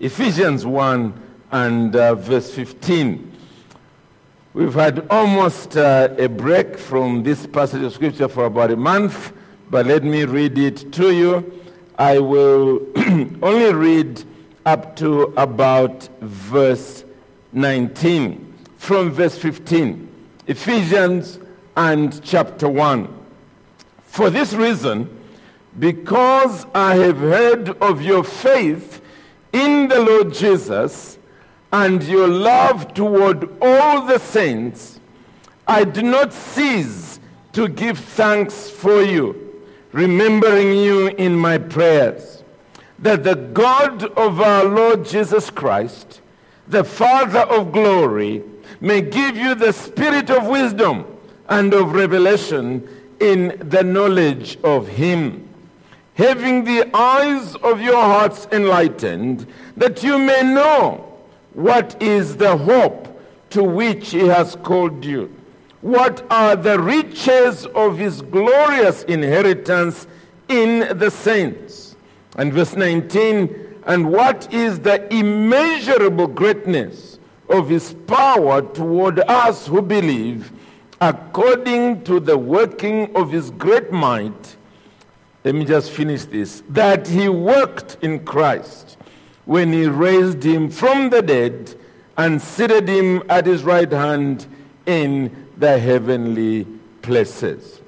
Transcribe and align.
Ephesians 0.00 0.64
1 0.64 1.12
and 1.50 1.96
uh, 1.96 2.14
verse 2.14 2.54
15. 2.54 3.32
We've 4.54 4.74
had 4.74 5.04
almost 5.10 5.76
uh, 5.76 6.14
a 6.16 6.28
break 6.28 6.78
from 6.78 7.24
this 7.24 7.48
passage 7.48 7.82
of 7.82 7.92
scripture 7.92 8.28
for 8.28 8.44
about 8.44 8.70
a 8.70 8.76
month, 8.76 9.32
but 9.68 9.86
let 9.86 10.04
me 10.04 10.24
read 10.24 10.56
it 10.56 10.92
to 10.92 11.12
you. 11.12 11.60
I 11.98 12.20
will 12.20 12.86
only 13.42 13.74
read 13.74 14.22
up 14.64 14.94
to 14.96 15.34
about 15.36 16.08
verse 16.20 17.04
19. 17.52 18.54
From 18.76 19.10
verse 19.10 19.36
15, 19.36 20.08
Ephesians 20.46 21.40
and 21.76 22.22
chapter 22.22 22.68
1. 22.68 23.08
For 24.04 24.30
this 24.30 24.52
reason, 24.52 25.08
because 25.76 26.66
I 26.72 26.94
have 26.94 27.18
heard 27.18 27.70
of 27.82 28.00
your 28.00 28.22
faith 28.22 29.02
in 29.52 29.88
the 29.88 30.00
Lord 30.00 30.32
Jesus 30.34 31.18
and 31.72 32.02
your 32.02 32.28
love 32.28 32.94
toward 32.94 33.48
all 33.60 34.06
the 34.06 34.18
saints, 34.18 35.00
I 35.66 35.84
do 35.84 36.02
not 36.02 36.32
cease 36.32 37.20
to 37.52 37.68
give 37.68 37.98
thanks 37.98 38.70
for 38.70 39.02
you, 39.02 39.64
remembering 39.92 40.76
you 40.76 41.08
in 41.08 41.36
my 41.36 41.58
prayers, 41.58 42.42
that 42.98 43.24
the 43.24 43.34
God 43.34 44.04
of 44.04 44.40
our 44.40 44.64
Lord 44.64 45.04
Jesus 45.04 45.50
Christ, 45.50 46.20
the 46.66 46.84
Father 46.84 47.40
of 47.40 47.72
glory, 47.72 48.42
may 48.80 49.00
give 49.00 49.36
you 49.36 49.54
the 49.54 49.72
spirit 49.72 50.30
of 50.30 50.46
wisdom 50.46 51.04
and 51.48 51.72
of 51.74 51.92
revelation 51.92 52.86
in 53.20 53.58
the 53.68 53.82
knowledge 53.82 54.58
of 54.62 54.88
him 54.88 55.47
having 56.18 56.64
the 56.64 56.84
eyes 56.96 57.54
of 57.62 57.80
your 57.80 58.02
hearts 58.02 58.48
enlightened, 58.50 59.46
that 59.76 60.02
you 60.02 60.18
may 60.18 60.42
know 60.42 61.16
what 61.54 62.00
is 62.02 62.36
the 62.36 62.56
hope 62.56 63.22
to 63.50 63.62
which 63.62 64.10
he 64.10 64.26
has 64.26 64.56
called 64.56 65.04
you. 65.04 65.32
What 65.80 66.26
are 66.28 66.56
the 66.56 66.80
riches 66.80 67.66
of 67.66 67.98
his 67.98 68.20
glorious 68.20 69.04
inheritance 69.04 70.08
in 70.48 70.98
the 70.98 71.08
saints? 71.08 71.94
And 72.34 72.52
verse 72.52 72.74
19, 72.74 73.76
and 73.86 74.10
what 74.10 74.52
is 74.52 74.80
the 74.80 75.12
immeasurable 75.14 76.26
greatness 76.26 77.20
of 77.48 77.68
his 77.68 77.94
power 78.08 78.60
toward 78.60 79.20
us 79.20 79.68
who 79.68 79.82
believe, 79.82 80.50
according 81.00 82.02
to 82.04 82.18
the 82.18 82.36
working 82.36 83.14
of 83.14 83.30
his 83.30 83.52
great 83.52 83.92
might? 83.92 84.57
Let 85.44 85.54
me 85.54 85.64
just 85.64 85.90
finish 85.90 86.24
this. 86.24 86.62
That 86.68 87.06
he 87.06 87.28
worked 87.28 87.96
in 88.02 88.24
Christ 88.24 88.96
when 89.44 89.72
he 89.72 89.86
raised 89.86 90.42
him 90.42 90.68
from 90.68 91.10
the 91.10 91.22
dead 91.22 91.74
and 92.16 92.42
seated 92.42 92.88
him 92.88 93.22
at 93.28 93.46
his 93.46 93.62
right 93.62 93.90
hand 93.90 94.46
in 94.84 95.48
the 95.56 95.78
heavenly 95.78 96.66
places. 97.02 97.80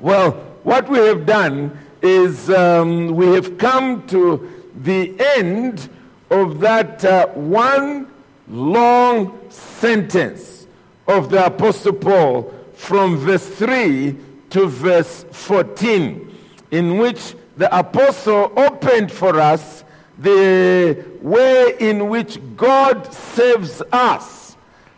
Well, 0.00 0.32
what 0.62 0.88
we 0.88 0.98
have 0.98 1.26
done 1.26 1.78
is 2.00 2.48
um, 2.50 3.14
we 3.14 3.26
have 3.34 3.58
come 3.58 4.06
to 4.08 4.50
the 4.82 5.14
end 5.36 5.88
of 6.30 6.60
that 6.60 7.04
uh, 7.04 7.28
one 7.28 8.10
long 8.48 9.38
sentence 9.50 10.66
of 11.06 11.30
the 11.30 11.46
Apostle 11.46 11.92
Paul 11.92 12.52
from 12.74 13.18
verse 13.18 13.46
3 13.46 14.16
to 14.50 14.66
verse 14.66 15.24
14 15.30 16.33
in 16.74 16.98
which 16.98 17.36
the 17.56 17.78
apostle 17.78 18.52
opened 18.56 19.12
for 19.12 19.38
us 19.38 19.84
the 20.18 21.04
way 21.22 21.72
in 21.78 22.08
which 22.08 22.40
God 22.56 23.12
saves 23.14 23.80
us. 23.92 24.56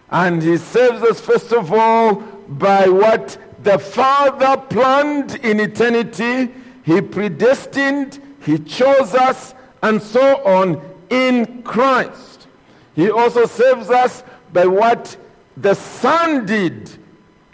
And 0.09 0.43
he 0.43 0.57
saves 0.57 1.03
us, 1.03 1.21
first 1.21 1.53
of 1.53 1.75
all, 1.75 2.15
by 2.49 2.89
what 2.89 3.37
the 3.63 3.79
Father 3.79 4.57
planned 4.57 5.35
in 5.45 5.61
eternity. 5.61 6.51
He 6.83 7.03
predestined, 7.03 8.23
he 8.41 8.59
chose 8.59 9.15
us, 9.15 9.55
and 9.83 10.01
so 10.01 10.43
on 10.47 10.81
in 11.11 11.63
Christ. 11.63 12.47
He 12.95 13.11
also 13.11 13.45
saves 13.45 13.91
us 13.91 14.23
by 14.51 14.65
what 14.65 15.15
the 15.59 15.75
Son 15.75 16.47
did 16.47 16.89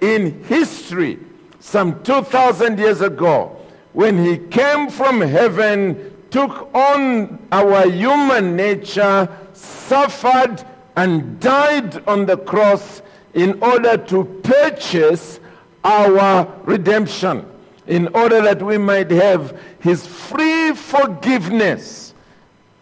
in 0.01 0.45
history 0.45 1.19
some 1.59 2.05
2,000 2.05 2.79
years 2.79 3.01
ago 3.01 3.59
when 3.93 4.25
he 4.25 4.39
came 4.39 4.89
from 4.89 5.21
heaven, 5.21 6.13
took 6.31 6.75
on 6.75 7.39
our 7.53 7.89
human 7.89 8.57
nature, 8.57 9.29
suffered 9.53 10.65
and 10.97 11.39
died 11.41 12.07
on 12.09 12.27
the 12.27 12.37
cross 12.37 13.03
in 13.35 13.63
order 13.63 13.97
to 13.97 14.25
purchase 14.43 15.41
our 15.85 16.51
redemption, 16.65 17.47
in 17.87 18.09
order 18.09 18.41
that 18.41 18.63
we 18.63 18.79
might 18.79 19.11
have 19.11 19.59
his 19.81 20.07
free 20.07 20.73
forgiveness. 20.73 22.15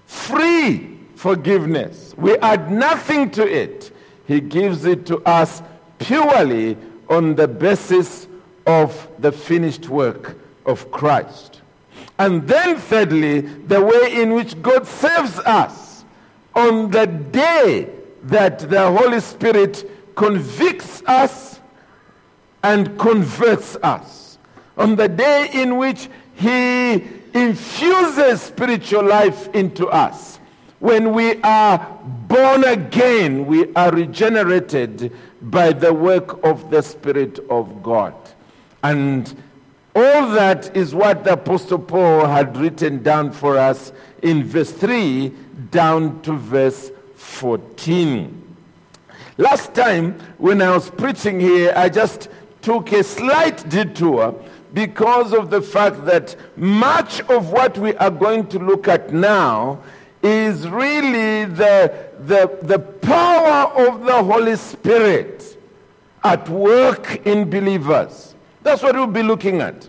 Free 0.07 0.99
forgiveness. 1.17 2.15
We 2.17 2.37
add 2.39 2.71
nothing 2.71 3.31
to 3.33 3.49
it. 3.49 3.91
He 4.27 4.41
gives 4.41 4.85
it 4.85 5.07
to 5.07 5.19
us 5.21 5.63
purely 5.99 6.77
on 7.09 7.35
the 7.35 7.49
basis 7.49 8.29
of 8.67 9.09
the 9.19 9.33
finished 9.33 9.89
work 9.89 10.37
of 10.71 10.91
Christ. 10.91 11.61
And 12.19 12.47
then, 12.47 12.77
thirdly, 12.77 13.41
the 13.41 13.83
way 13.83 14.23
in 14.23 14.35
which 14.35 14.61
God 14.63 14.87
saves 14.87 15.39
us 15.41 16.05
on 16.55 16.91
the 16.91 17.07
day 17.07 17.89
that 18.25 18.59
the 18.59 18.91
Holy 18.91 19.21
Spirit 19.21 19.91
convicts 20.15 21.03
us 21.07 21.61
and 22.63 22.99
converts 22.99 23.77
us. 23.83 24.39
On 24.77 24.97
the 24.97 25.09
day 25.09 25.49
in 25.53 25.79
which 25.79 26.09
He 26.35 27.03
infuses 27.35 28.43
spiritual 28.43 29.05
life 29.05 29.49
into 29.55 29.87
us. 29.89 30.39
When 30.79 31.13
we 31.13 31.41
are 31.43 31.99
born 32.29 32.65
again, 32.65 33.47
we 33.47 33.73
are 33.75 33.93
regenerated 33.93 35.13
by 35.43 35.73
the 35.73 35.93
work 35.93 36.43
of 36.45 36.71
the 36.71 36.83
Spirit 36.83 37.39
of 37.51 37.83
God. 37.83 38.15
And 38.83 39.35
all 39.95 40.31
that 40.31 40.77
is 40.77 40.95
what 40.95 41.25
the 41.25 41.33
Apostle 41.33 41.79
Paul 41.79 42.27
had 42.27 42.57
written 42.57 43.03
down 43.03 43.33
for 43.33 43.59
us 43.59 43.93
in 44.23 44.45
verse 44.45 44.71
3 44.71 45.33
down 45.71 46.23
to 46.23 46.33
verse 46.33 46.91
14. 47.17 48.57
Last 49.37 49.75
time, 49.75 50.21
when 50.39 50.63
I 50.63 50.71
was 50.71 50.91
preaching 50.91 51.41
here, 51.41 51.73
I 51.75 51.89
just 51.89 52.29
took 52.63 52.93
a 52.93 53.03
slight 53.03 53.69
detour 53.69 54.35
because 54.75 55.33
of 55.33 55.51
the 55.51 55.63
fact 55.63 56.05
that 56.05 56.37
much 56.57 57.21
of 57.23 57.51
what 57.51 57.77
we 57.79 57.95
are 57.97 58.11
going 58.11 58.47
to 58.49 58.59
look 58.59 58.87
at 58.87 59.13
now 59.13 59.81
is 60.23 60.69
really 60.69 61.47
the, 61.47 61.93
the, 62.27 62.59
the 62.63 62.79
power 62.79 63.89
of 63.89 64.05
the 64.05 64.23
Holy 64.23 64.57
Spirit 64.57 65.57
at 66.23 66.49
work 66.49 67.27
in 67.27 67.49
believers. 67.49 68.30
That's 68.63 68.83
what 68.83 68.95
we'll 68.95 69.07
be 69.07 69.23
looking 69.23 69.61
at. 69.61 69.89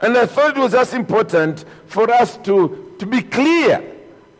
And 0.00 0.16
I 0.16 0.26
thought 0.26 0.56
it 0.56 0.60
was 0.60 0.72
just 0.72 0.94
important 0.94 1.64
for 1.86 2.10
us 2.10 2.36
to, 2.38 2.94
to 2.98 3.06
be 3.06 3.22
clear 3.22 3.82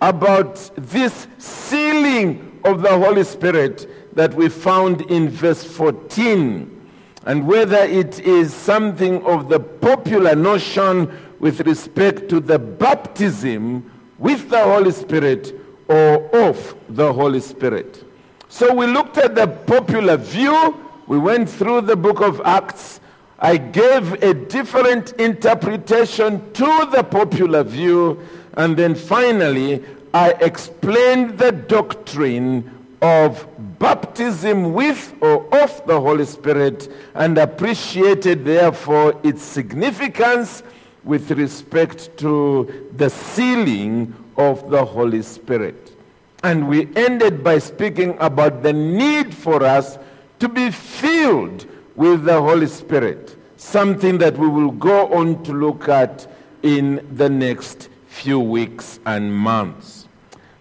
about 0.01 0.71
this 0.77 1.27
sealing 1.39 2.61
of 2.65 2.83
the 2.83 2.99
Holy 2.99 3.25
Spirit 3.25 4.15
that 4.15 4.35
we 4.35 4.49
found 4.49 5.03
in 5.03 5.29
verse 5.29 5.63
14. 5.65 6.79
And 7.27 7.47
whether 7.47 7.79
it 7.79 8.21
is 8.21 8.55
something 8.55 9.23
of 9.25 9.49
the 9.49 9.61
popular 9.61 10.35
notion 10.35 11.11
with 11.39 11.61
respect 11.61 12.29
to 12.31 12.41
the 12.41 12.59
baptism 12.59 13.91
with 14.19 14.49
the 14.51 14.63
Holy 14.63 14.93
Spirit 14.93 15.55
or 15.89 16.47
of 16.47 16.75
the 16.89 17.13
Holy 17.13 17.41
Spirit. 17.41 18.05
So 18.49 18.75
we 18.75 18.87
looked 18.87 19.19
at 19.19 19.35
the 19.35 19.47
popular 19.47 20.17
view. 20.17 20.77
We 21.07 21.19
went 21.19 21.49
through 21.49 21.83
the 21.83 21.97
book 21.97 22.21
of 22.21 22.41
Acts 22.45 23.01
I 23.41 23.57
gave 23.57 24.23
a 24.23 24.35
different 24.35 25.13
interpretation 25.13 26.53
to 26.53 26.89
the 26.93 27.03
popular 27.03 27.63
view, 27.63 28.21
and 28.55 28.77
then 28.77 28.95
finally, 28.95 29.83
I 30.13 30.33
explained 30.33 31.39
the 31.39 31.53
doctrine 31.53 32.71
of 33.01 33.47
baptism 33.79 34.75
with 34.75 35.15
or 35.23 35.47
of 35.55 35.83
the 35.87 35.99
Holy 35.99 36.27
Spirit 36.27 36.93
and 37.15 37.39
appreciated, 37.39 38.45
therefore, 38.45 39.19
its 39.23 39.43
significance 39.43 40.63
with 41.05 41.31
respect 41.31 42.15
to 42.19 42.91
the 42.95 43.09
sealing 43.09 44.15
of 44.37 44.69
the 44.69 44.85
Holy 44.85 45.23
Spirit. 45.23 45.97
And 46.43 46.69
we 46.69 46.95
ended 46.95 47.43
by 47.43 47.59
speaking 47.59 48.17
about 48.21 48.63
the 48.63 48.75
need 48.75 49.35
for 49.35 49.63
us 49.63 49.99
to 50.41 50.49
be 50.49 50.71
filled 50.71 51.67
with 52.01 52.25
the 52.25 52.41
Holy 52.41 52.67
Spirit, 52.67 53.37
something 53.59 54.17
that 54.17 54.35
we 54.39 54.49
will 54.49 54.71
go 54.71 55.13
on 55.13 55.43
to 55.43 55.53
look 55.53 55.87
at 55.87 56.27
in 56.63 57.07
the 57.13 57.29
next 57.29 57.91
few 58.07 58.41
weeks 58.41 58.99
and 59.05 59.31
months. 59.31 60.09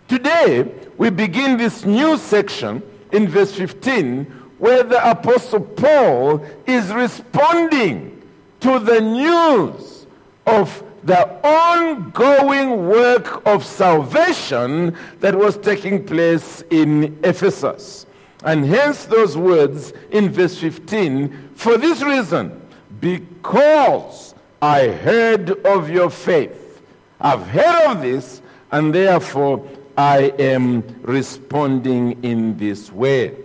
Today, 0.10 0.70
we 0.98 1.10
begin 1.10 1.56
this 1.56 1.86
new 1.86 2.18
section 2.18 2.84
in 3.14 3.30
verse 3.30 3.56
15 3.56 4.26
where 4.58 4.84
the 4.84 5.10
Apostle 5.10 5.62
Paul 5.62 6.46
is 6.68 6.92
responding 6.92 8.22
to 8.60 8.78
the 8.78 9.00
news 9.00 10.08
of 10.46 10.84
the 11.06 11.26
ongoing 11.48 12.90
work 12.90 13.48
of 13.48 13.66
salvation 13.66 14.94
that 15.22 15.34
was 15.34 15.56
taking 15.56 16.06
place 16.06 16.66
in 16.70 17.18
Ephesus. 17.24 18.06
And 18.44 18.66
hence 18.66 19.06
those 19.06 19.38
words 19.38 19.94
in 20.12 20.30
verse 20.30 20.58
15 20.58 21.52
for 21.56 21.78
this 21.78 22.02
reason, 22.02 22.62
because 23.00 24.34
I 24.62 24.88
heard 24.88 25.66
of 25.66 25.90
your 25.90 26.10
faith. 26.10 26.82
I've 27.20 27.46
heard 27.48 27.92
of 27.92 28.02
this, 28.02 28.42
and 28.72 28.94
therefore 28.94 29.68
I 29.98 30.34
am 30.40 30.84
responding 31.02 32.24
in 32.24 32.58
this 32.58 32.92
way. 32.92 33.36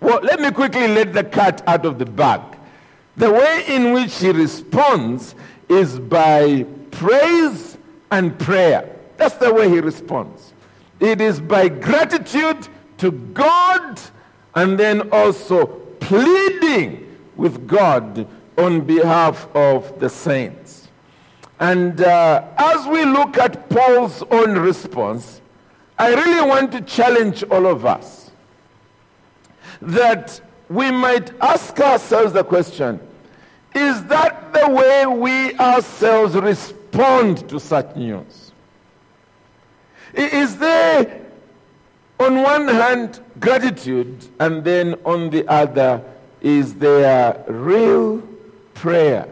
Well, 0.00 0.20
let 0.22 0.40
me 0.40 0.50
quickly 0.52 0.88
let 0.88 1.12
the 1.12 1.24
cat 1.24 1.62
out 1.66 1.84
of 1.84 1.98
the 1.98 2.06
bag. 2.06 2.40
The 3.16 3.30
way 3.30 3.64
in 3.66 3.92
which 3.92 4.18
he 4.18 4.30
responds 4.30 5.34
is 5.68 5.98
by 5.98 6.64
praise 6.92 7.76
and 8.10 8.38
prayer. 8.38 8.88
That's 9.16 9.34
the 9.34 9.52
way 9.52 9.68
he 9.68 9.80
responds. 9.80 10.52
It 11.00 11.20
is 11.20 11.40
by 11.40 11.68
gratitude 11.68 12.68
to 12.98 13.10
God 13.10 14.00
and 14.54 14.78
then 14.78 15.10
also 15.12 15.66
pleading 16.00 17.16
with 17.36 17.66
God 17.66 18.26
on 18.56 18.80
behalf 18.82 19.48
of 19.54 19.98
the 20.00 20.08
saints. 20.08 20.88
And 21.60 22.00
uh, 22.00 22.44
as 22.56 22.86
we 22.86 23.04
look 23.04 23.36
at 23.38 23.68
Paul's 23.68 24.22
own 24.30 24.58
response, 24.58 25.40
I 25.98 26.14
really 26.14 26.48
want 26.48 26.72
to 26.72 26.80
challenge 26.80 27.42
all 27.44 27.66
of 27.66 27.84
us 27.84 28.30
that 29.82 30.40
we 30.68 30.90
might 30.90 31.32
ask 31.40 31.78
ourselves 31.80 32.32
the 32.32 32.44
question 32.44 33.00
is 33.74 34.02
that 34.04 34.52
the 34.52 34.68
way 34.70 35.06
we 35.06 35.54
ourselves 35.54 36.34
respond 36.34 37.48
to 37.48 37.60
such 37.60 37.94
news? 37.96 38.52
Is 40.14 40.56
there, 40.58 41.26
on 42.20 42.42
one 42.42 42.68
hand, 42.68 43.20
gratitude, 43.40 44.26
and 44.40 44.64
then 44.64 44.94
on 45.04 45.30
the 45.30 45.46
other, 45.48 46.02
is 46.40 46.74
there 46.74 47.44
real 47.48 48.22
prayer, 48.74 49.28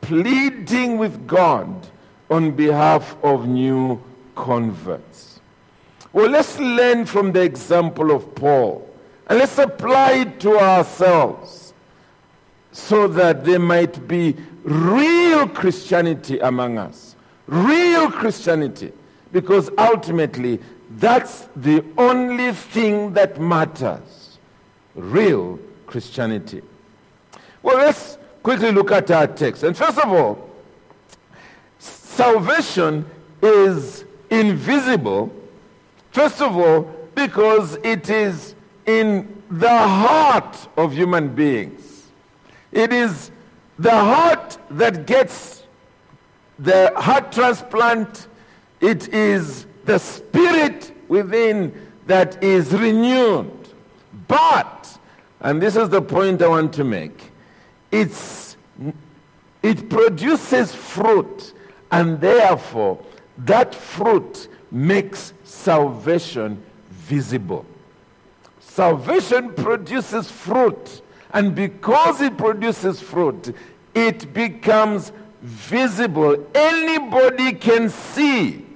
pleading 0.00 0.98
with 0.98 1.26
God 1.26 1.86
on 2.30 2.52
behalf 2.52 3.16
of 3.22 3.46
new 3.46 4.02
converts? 4.34 5.40
Well, 6.12 6.30
let's 6.30 6.58
learn 6.58 7.06
from 7.06 7.32
the 7.32 7.42
example 7.42 8.10
of 8.10 8.34
Paul 8.34 8.88
and 9.28 9.38
let's 9.38 9.58
apply 9.58 10.12
it 10.12 10.40
to 10.40 10.58
ourselves 10.58 11.72
so 12.72 13.06
that 13.08 13.44
there 13.44 13.60
might 13.60 14.08
be 14.08 14.36
real 14.64 15.48
Christianity 15.48 16.38
among 16.40 16.78
us. 16.78 17.14
Real 17.46 18.10
Christianity. 18.10 18.92
Because 19.32 19.70
ultimately, 19.78 20.60
that's 20.90 21.48
the 21.54 21.84
only 21.96 22.52
thing 22.52 23.12
that 23.14 23.40
matters. 23.40 24.38
Real 24.94 25.58
Christianity. 25.86 26.62
Well, 27.62 27.76
let's 27.76 28.18
quickly 28.42 28.72
look 28.72 28.90
at 28.90 29.10
our 29.10 29.26
text. 29.26 29.62
And 29.62 29.76
first 29.76 29.98
of 29.98 30.10
all, 30.10 30.50
salvation 31.78 33.04
is 33.42 34.04
invisible. 34.30 35.32
First 36.12 36.40
of 36.40 36.56
all, 36.56 36.82
because 37.14 37.76
it 37.82 38.10
is 38.10 38.54
in 38.86 39.42
the 39.50 39.68
heart 39.68 40.68
of 40.76 40.92
human 40.92 41.34
beings. 41.34 42.06
It 42.72 42.92
is 42.92 43.30
the 43.78 43.90
heart 43.90 44.58
that 44.70 45.06
gets 45.06 45.64
the 46.58 46.92
heart 46.96 47.32
transplant. 47.32 48.26
It 48.80 49.08
is 49.08 49.66
the 49.90 49.98
spirit 49.98 50.92
within 51.08 51.72
that 52.06 52.40
is 52.44 52.72
renewed. 52.72 53.50
But, 54.28 54.98
and 55.40 55.60
this 55.60 55.74
is 55.74 55.88
the 55.88 56.00
point 56.00 56.40
I 56.42 56.46
want 56.46 56.72
to 56.74 56.84
make, 56.84 57.32
it's, 57.90 58.56
it 59.64 59.90
produces 59.90 60.72
fruit, 60.72 61.52
and 61.90 62.20
therefore 62.20 63.04
that 63.38 63.74
fruit 63.74 64.46
makes 64.70 65.32
salvation 65.42 66.62
visible. 66.90 67.66
Salvation 68.60 69.52
produces 69.54 70.30
fruit. 70.30 71.02
And 71.32 71.54
because 71.54 72.20
it 72.20 72.36
produces 72.36 73.00
fruit, 73.00 73.54
it 73.94 74.32
becomes 74.32 75.10
visible. 75.42 76.46
Anybody 76.54 77.52
can 77.54 77.88
see 77.88 78.69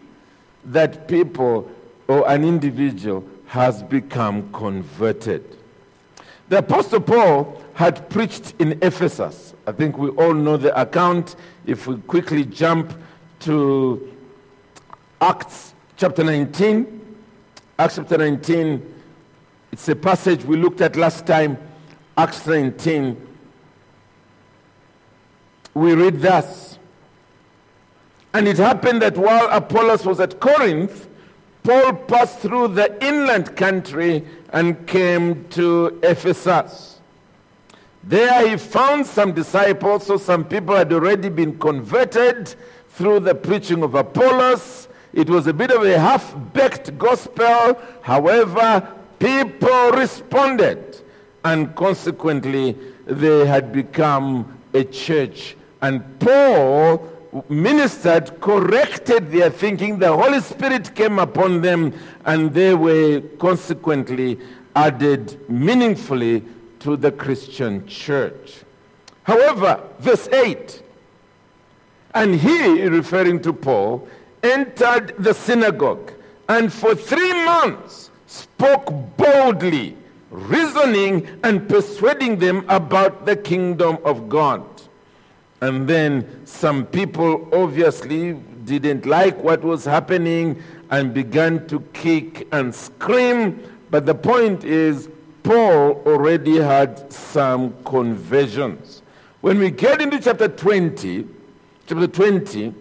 that 0.67 1.09
people 1.09 1.71
or 2.09 2.29
an 2.29 2.45
individual 2.45 3.25
has 3.47 3.83
become 3.83 4.51
converted. 4.53 5.45
The 6.49 6.59
Apostle 6.59 7.01
Paul 7.01 7.63
had 7.75 8.09
preached 8.11 8.55
in 8.59 8.79
Ephesus. 8.83 9.55
I 9.67 9.73
think 9.73 9.97
we 9.99 10.11
all 10.11 10.35
know 10.35 10.57
the 10.57 10.79
account. 10.81 11.37
If 11.67 11.87
we 11.87 11.97
quickly 11.99 12.45
jump 12.45 12.93
to 13.41 14.13
Acts 15.21 15.75
chapter 15.97 16.23
19, 16.23 17.17
Acts 17.79 17.97
chapter 17.97 18.19
19, 18.19 18.95
it's 19.73 19.89
a 19.89 19.97
passage 19.97 20.45
we 20.45 20.57
looked 20.57 20.81
at 20.81 20.97
last 20.97 21.27
time 21.27 21.59
Acts 22.17 22.47
19, 22.47 23.17
we 25.75 25.95
read 25.95 26.23
thus. 26.23 26.64
And 28.35 28.49
it 28.49 28.59
happened 28.59 29.01
that 29.03 29.17
while 29.17 29.49
Apollos 29.51 30.05
was 30.05 30.19
at 30.19 30.41
Corinth, 30.41 31.09
Paul 31.63 31.95
passed 31.95 32.41
through 32.41 32.69
the 32.69 33.03
inland 33.03 33.57
country 33.57 34.25
and 34.53 34.87
came 34.89 35.49
to 35.51 35.99
Ephesus. 36.03 36.99
There 38.03 38.49
he 38.49 38.57
found 38.57 39.07
some 39.07 39.33
disciples, 39.33 40.07
so 40.07 40.17
some 40.17 40.45
people 40.45 40.75
had 40.75 40.93
already 40.93 41.29
been 41.29 41.59
converted 41.59 42.55
through 42.91 43.21
the 43.21 43.37
preaching 43.37 43.85
of 43.85 43.95
Apollos. 43.95 44.89
It 45.13 45.31
was 45.31 45.47
a 45.47 45.55
bit 45.55 45.71
of 45.71 45.85
a 45.85 45.99
half 45.99 46.35
baked 46.53 46.99
gospel. 46.99 47.81
However, 48.03 48.87
people 49.21 49.93
responded 49.93 51.01
and 51.45 51.75
consequently 51.77 52.77
they 53.07 53.47
had 53.47 53.73
become 53.73 54.59
a 54.75 54.83
church. 54.83 55.57
And 55.81 56.03
Paul 56.19 57.14
ministered, 57.49 58.41
corrected 58.41 59.31
their 59.31 59.51
thinking. 59.51 59.99
The 59.99 60.13
Holy 60.13 60.41
Spirit 60.41 60.95
came 60.95 61.19
upon 61.19 61.63
them, 61.63 61.93
and 62.25 62.53
they 62.53 62.75
were 62.75 63.21
consequently 63.39 64.39
added 64.75 65.39
meaningfully 65.49 66.45
to 66.81 66.97
the 66.97 67.13
Christian 67.13 67.87
church. 67.87 68.63
However, 69.23 69.81
verse 69.99 70.29
8, 70.29 70.83
and 72.15 72.35
he, 72.35 72.83
referring 72.83 73.41
to 73.43 73.53
Paul, 73.53 74.07
entered 74.43 75.15
the 75.19 75.33
synagogue 75.33 76.13
and 76.49 76.73
for 76.73 76.95
three 76.95 77.33
months 77.45 78.11
spoke 78.27 79.17
boldly 79.17 79.97
reasoning 80.31 81.27
and 81.43 81.69
persuading 81.69 82.39
them 82.39 82.65
about 82.69 83.25
the 83.25 83.37
kingdom 83.37 83.99
of 84.05 84.29
God. 84.29 84.65
And 85.65 85.89
then 85.89 86.45
some 86.45 86.85
people 86.85 87.49
obviously 87.51 88.35
didn't 88.67 89.07
like 89.07 89.43
what 89.43 89.63
was 89.63 89.87
happening 89.87 90.63
and 90.91 91.15
began 91.15 91.67
to 91.69 91.81
kick 91.95 92.47
and 92.53 92.75
scream. 92.75 93.63
But 93.91 94.05
the 94.05 94.15
point 94.15 94.65
is, 94.65 95.09
Paul 95.43 96.03
already 96.05 96.59
had 96.59 97.11
some 97.11 97.75
conversions. 97.87 99.01
When 99.41 99.59
we 99.59 99.71
get 99.71 100.03
into 100.03 100.21
chapter 100.21 100.49
20, 100.49 101.27
chapter 101.87 102.09
20, 102.09 102.75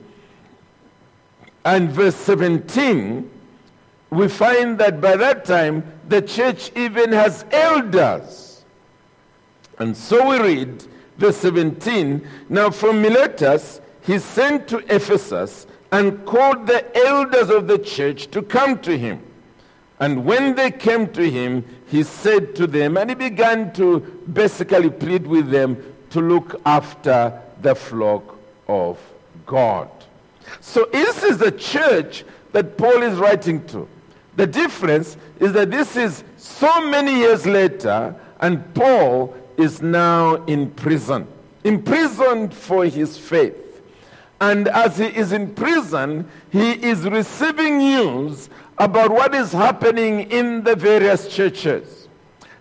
and 1.64 1.90
verse 1.90 2.18
17, 2.18 3.30
we 4.10 4.28
find 4.28 4.78
that 4.80 5.00
by 5.00 5.16
that 5.16 5.46
time 5.46 5.86
the 6.10 6.22
church 6.22 6.70
even 6.76 7.14
has 7.14 7.46
elders. 7.50 8.62
And 9.80 9.96
so 9.96 10.28
we 10.32 10.40
read 10.40 10.84
verse 11.18 11.38
17 11.38 12.28
Now 12.50 12.70
from 12.70 13.02
Miletus 13.02 13.82
he 14.02 14.20
sent 14.20 14.68
to 14.68 14.80
Ephesus 14.94 15.66
and 15.92 16.26
called 16.26 16.68
the 16.68 16.86
elders 16.98 17.50
of 17.50 17.68
the 17.68 17.78
church 17.78 18.30
to 18.32 18.42
come 18.42 18.80
to 18.80 18.98
him. 18.98 19.22
And 20.00 20.26
when 20.26 20.56
they 20.56 20.72
came 20.72 21.08
to 21.14 21.30
him, 21.30 21.64
he 21.88 22.04
said 22.04 22.56
to 22.56 22.68
them, 22.68 22.98
and 22.98 23.12
he 23.12 23.16
began 23.16 23.72
to 23.74 24.00
basically 24.34 24.90
plead 24.90 25.28
with 25.28 25.50
them 25.50 25.78
to 26.10 26.20
look 26.20 26.60
after 26.66 27.40
the 27.62 27.76
flock 27.76 28.38
of 28.68 29.00
God. 29.46 29.90
So 30.62 30.90
this 30.92 31.24
is 31.24 31.38
the 31.38 31.52
church 31.52 32.26
that 32.52 32.78
Paul 32.78 33.04
is 33.04 33.18
writing 33.18 33.66
to. 33.68 33.88
The 34.36 34.48
difference 34.48 35.16
is 35.40 35.54
that 35.54 35.70
this 35.70 35.96
is 35.96 36.24
so 36.38 36.90
many 36.90 37.16
years 37.16 37.46
later, 37.46 38.16
and 38.40 38.74
Paul 38.74 39.36
is 39.58 39.82
now 39.82 40.36
in 40.46 40.72
prison, 40.72 41.28
imprisoned 41.64 42.54
for 42.54 42.86
his 42.86 43.18
faith. 43.18 43.82
And 44.42 44.68
as 44.68 44.98
he 44.98 45.06
is 45.06 45.32
in 45.32 45.54
prison, 45.54 46.28
he 46.52 46.72
is 46.72 47.08
receiving 47.08 47.78
news 47.78 48.50
about 48.78 49.12
what 49.12 49.34
is 49.34 49.52
happening 49.52 50.32
in 50.32 50.64
the 50.64 50.76
various 50.76 51.28
churches. 51.34 52.08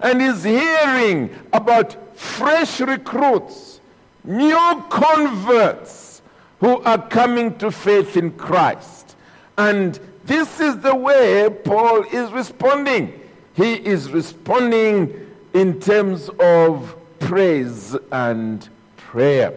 And 0.00 0.20
he's 0.20 0.44
hearing 0.44 1.30
about 1.52 2.16
fresh 2.16 2.80
recruits, 2.80 3.80
new 4.22 4.84
converts 4.90 6.22
who 6.60 6.80
are 6.82 7.08
coming 7.08 7.56
to 7.58 7.70
faith 7.70 8.16
in 8.16 8.30
Christ. 8.32 9.16
And 9.58 9.98
this 10.24 10.60
is 10.60 10.78
the 10.78 10.94
way 10.94 11.50
Paul 11.50 12.04
is 12.04 12.30
responding. 12.30 13.20
He 13.54 13.74
is 13.74 14.10
responding 14.10 15.31
in 15.54 15.80
terms 15.80 16.30
of 16.38 16.96
praise 17.18 17.96
and 18.10 18.68
prayer. 18.96 19.52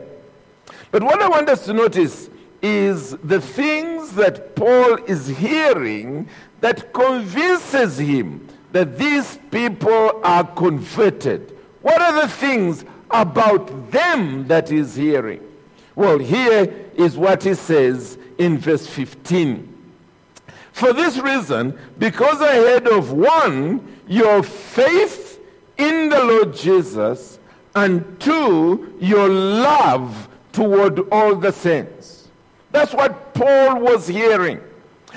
But 0.91 1.03
what 1.03 1.21
I 1.21 1.27
want 1.27 1.49
us 1.49 1.65
to 1.65 1.73
notice 1.73 2.29
is 2.61 3.11
the 3.17 3.41
things 3.41 4.13
that 4.13 4.55
Paul 4.55 4.95
is 5.05 5.27
hearing 5.27 6.27
that 6.61 6.93
convinces 6.93 7.97
him 7.97 8.47
that 8.71 8.97
these 8.97 9.37
people 9.51 10.19
are 10.23 10.43
converted. 10.43 11.55
What 11.81 12.01
are 12.01 12.21
the 12.21 12.27
things 12.27 12.83
about 13.11 13.91
them 13.91 14.47
that 14.47 14.69
he's 14.69 14.95
hearing? 14.95 15.41
Well, 15.95 16.19
here 16.19 16.73
is 16.95 17.15
what 17.17 17.43
he 17.43 17.53
says 17.53 18.17
in 18.37 18.57
verse 18.57 18.87
15. 18.87 19.71
For 20.73 20.91
this 20.91 21.17
reason, 21.17 21.77
because 21.97 22.41
I 22.41 22.55
heard 22.55 22.87
of 22.87 23.13
one, 23.13 23.95
your 24.07 24.43
faith 24.43 25.25
in 25.77 26.10
the 26.10 26.24
Lord 26.24 26.55
Jesus, 26.55 27.39
and 27.75 28.20
two, 28.20 28.96
your 29.00 29.27
love 29.27 30.29
toward 30.53 31.00
all 31.12 31.36
the 31.36 31.51
saints. 31.51 32.27
That's 32.72 32.94
what 32.94 33.34
Paul 33.34 33.79
was 33.79 34.08
hearing. 34.08 34.62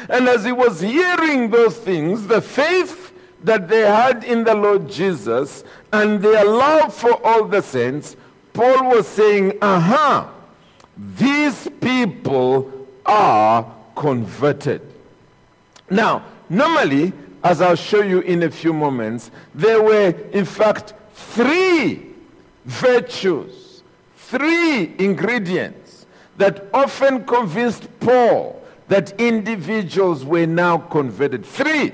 And 0.09 0.29
as 0.29 0.45
he 0.45 0.53
was 0.53 0.81
hearing 0.81 1.51
those 1.51 1.77
things, 1.77 2.27
the 2.27 2.41
faith 2.41 3.13
that 3.45 3.69
they 3.69 3.81
had 3.81 4.25
in 4.25 4.45
the 4.45 4.55
Lord 4.55 4.89
Jesus 4.89 5.65
and 5.93 6.21
their 6.21 6.45
love 6.45 6.95
for 6.95 7.25
all 7.25 7.45
the 7.45 7.63
saints, 7.63 8.17
Paul 8.53 8.91
was 8.91 9.07
saying, 9.07 9.59
aha, 9.63 10.31
these 10.97 11.69
people 11.81 12.87
are 13.07 13.73
converted. 13.95 14.83
Now, 15.91 16.25
normally, 16.49 17.13
as 17.43 17.61
I'll 17.61 17.77
show 17.77 18.03
you 18.03 18.21
in 18.21 18.43
a 18.43 18.51
few 18.51 18.73
moments, 18.73 19.31
there 19.55 19.83
were, 19.83 20.15
in 20.33 20.45
fact, 20.45 20.95
three 21.15 22.07
virtues, 22.65 23.83
three 24.17 24.95
ingredients 24.99 26.07
that 26.37 26.67
often 26.73 27.25
convinced 27.25 27.89
Paul 28.01 28.63
that 28.89 29.19
individuals 29.21 30.25
were 30.25 30.47
now 30.47 30.79
converted. 30.79 31.45
Three. 31.45 31.93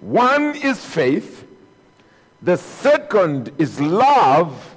One 0.00 0.56
is 0.56 0.84
faith, 0.84 1.46
the 2.42 2.56
second 2.56 3.52
is 3.58 3.80
love, 3.80 4.76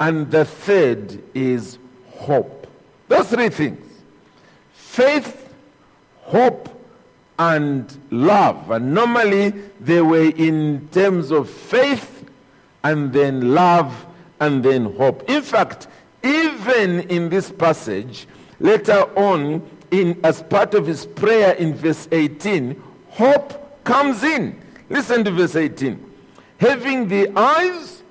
and 0.00 0.30
the 0.30 0.44
third 0.44 1.22
is 1.34 1.78
hope. 2.10 2.66
Those 3.08 3.28
three 3.28 3.48
things 3.48 3.82
faith, 4.72 5.52
hope, 6.22 6.75
and 7.38 7.96
love. 8.10 8.70
And 8.70 8.94
normally 8.94 9.50
they 9.80 10.00
were 10.00 10.30
in 10.30 10.88
terms 10.92 11.30
of 11.30 11.50
faith 11.50 12.28
and 12.82 13.12
then 13.12 13.54
love 13.54 14.06
and 14.40 14.62
then 14.62 14.96
hope. 14.96 15.28
In 15.28 15.42
fact, 15.42 15.88
even 16.22 17.00
in 17.08 17.28
this 17.28 17.50
passage, 17.50 18.26
later 18.60 19.02
on, 19.16 19.68
in, 19.90 20.18
as 20.24 20.42
part 20.42 20.74
of 20.74 20.86
his 20.86 21.06
prayer 21.06 21.52
in 21.54 21.74
verse 21.74 22.08
18, 22.10 22.82
hope 23.10 23.84
comes 23.84 24.22
in. 24.22 24.60
Listen 24.88 25.24
to 25.24 25.30
verse 25.30 25.56
18. 25.56 26.02
Having 26.58 27.08
the 27.08 27.30
eyes 27.36 28.02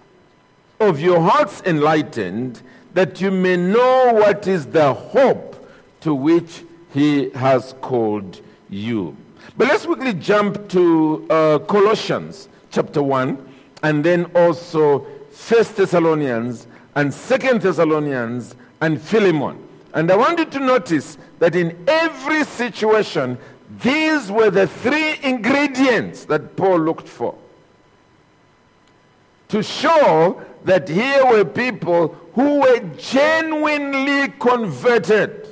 of 0.80 1.00
your 1.00 1.22
hearts 1.22 1.62
enlightened, 1.66 2.62
that 2.94 3.20
you 3.20 3.32
may 3.32 3.58
know 3.58 4.14
what 4.14 4.48
is 4.48 4.68
the 4.68 4.94
hope 4.94 5.68
to 6.02 6.14
which 6.14 6.64
he 6.94 7.30
has 7.32 7.74
called 7.82 8.42
you. 8.70 9.16
But 9.58 9.68
let's 9.68 9.86
quickly 9.86 10.14
jump 10.14 10.68
to 10.70 11.26
uh, 11.30 11.60
Colossians 11.60 12.50
chapter 12.72 13.02
1 13.02 13.54
and 13.84 14.04
then 14.04 14.26
also 14.36 15.06
First 15.32 15.76
Thessalonians 15.76 16.68
and 16.96 17.14
Second 17.14 17.62
Thessalonians 17.62 18.56
and 18.82 19.02
Philemon. 19.02 19.62
And 19.94 20.12
I 20.12 20.18
want 20.18 20.40
you 20.40 20.46
to 20.46 20.60
notice 20.60 21.18
that 21.40 21.56
in 21.56 21.78
every 21.88 22.44
situation, 22.44 23.38
these 23.82 24.32
were 24.32 24.50
the 24.50 24.68
three 24.68 25.18
ingredients 25.24 26.26
that 26.26 26.56
Paul 26.56 26.80
looked 26.80 27.08
for. 27.08 27.36
To 29.50 29.62
show 29.64 30.42
that 30.66 30.90
here 30.90 31.26
were 31.26 31.46
people 31.46 32.10
who 32.34 32.62
were 32.62 32.80
genuinely 32.98 34.34
converted. 34.40 35.48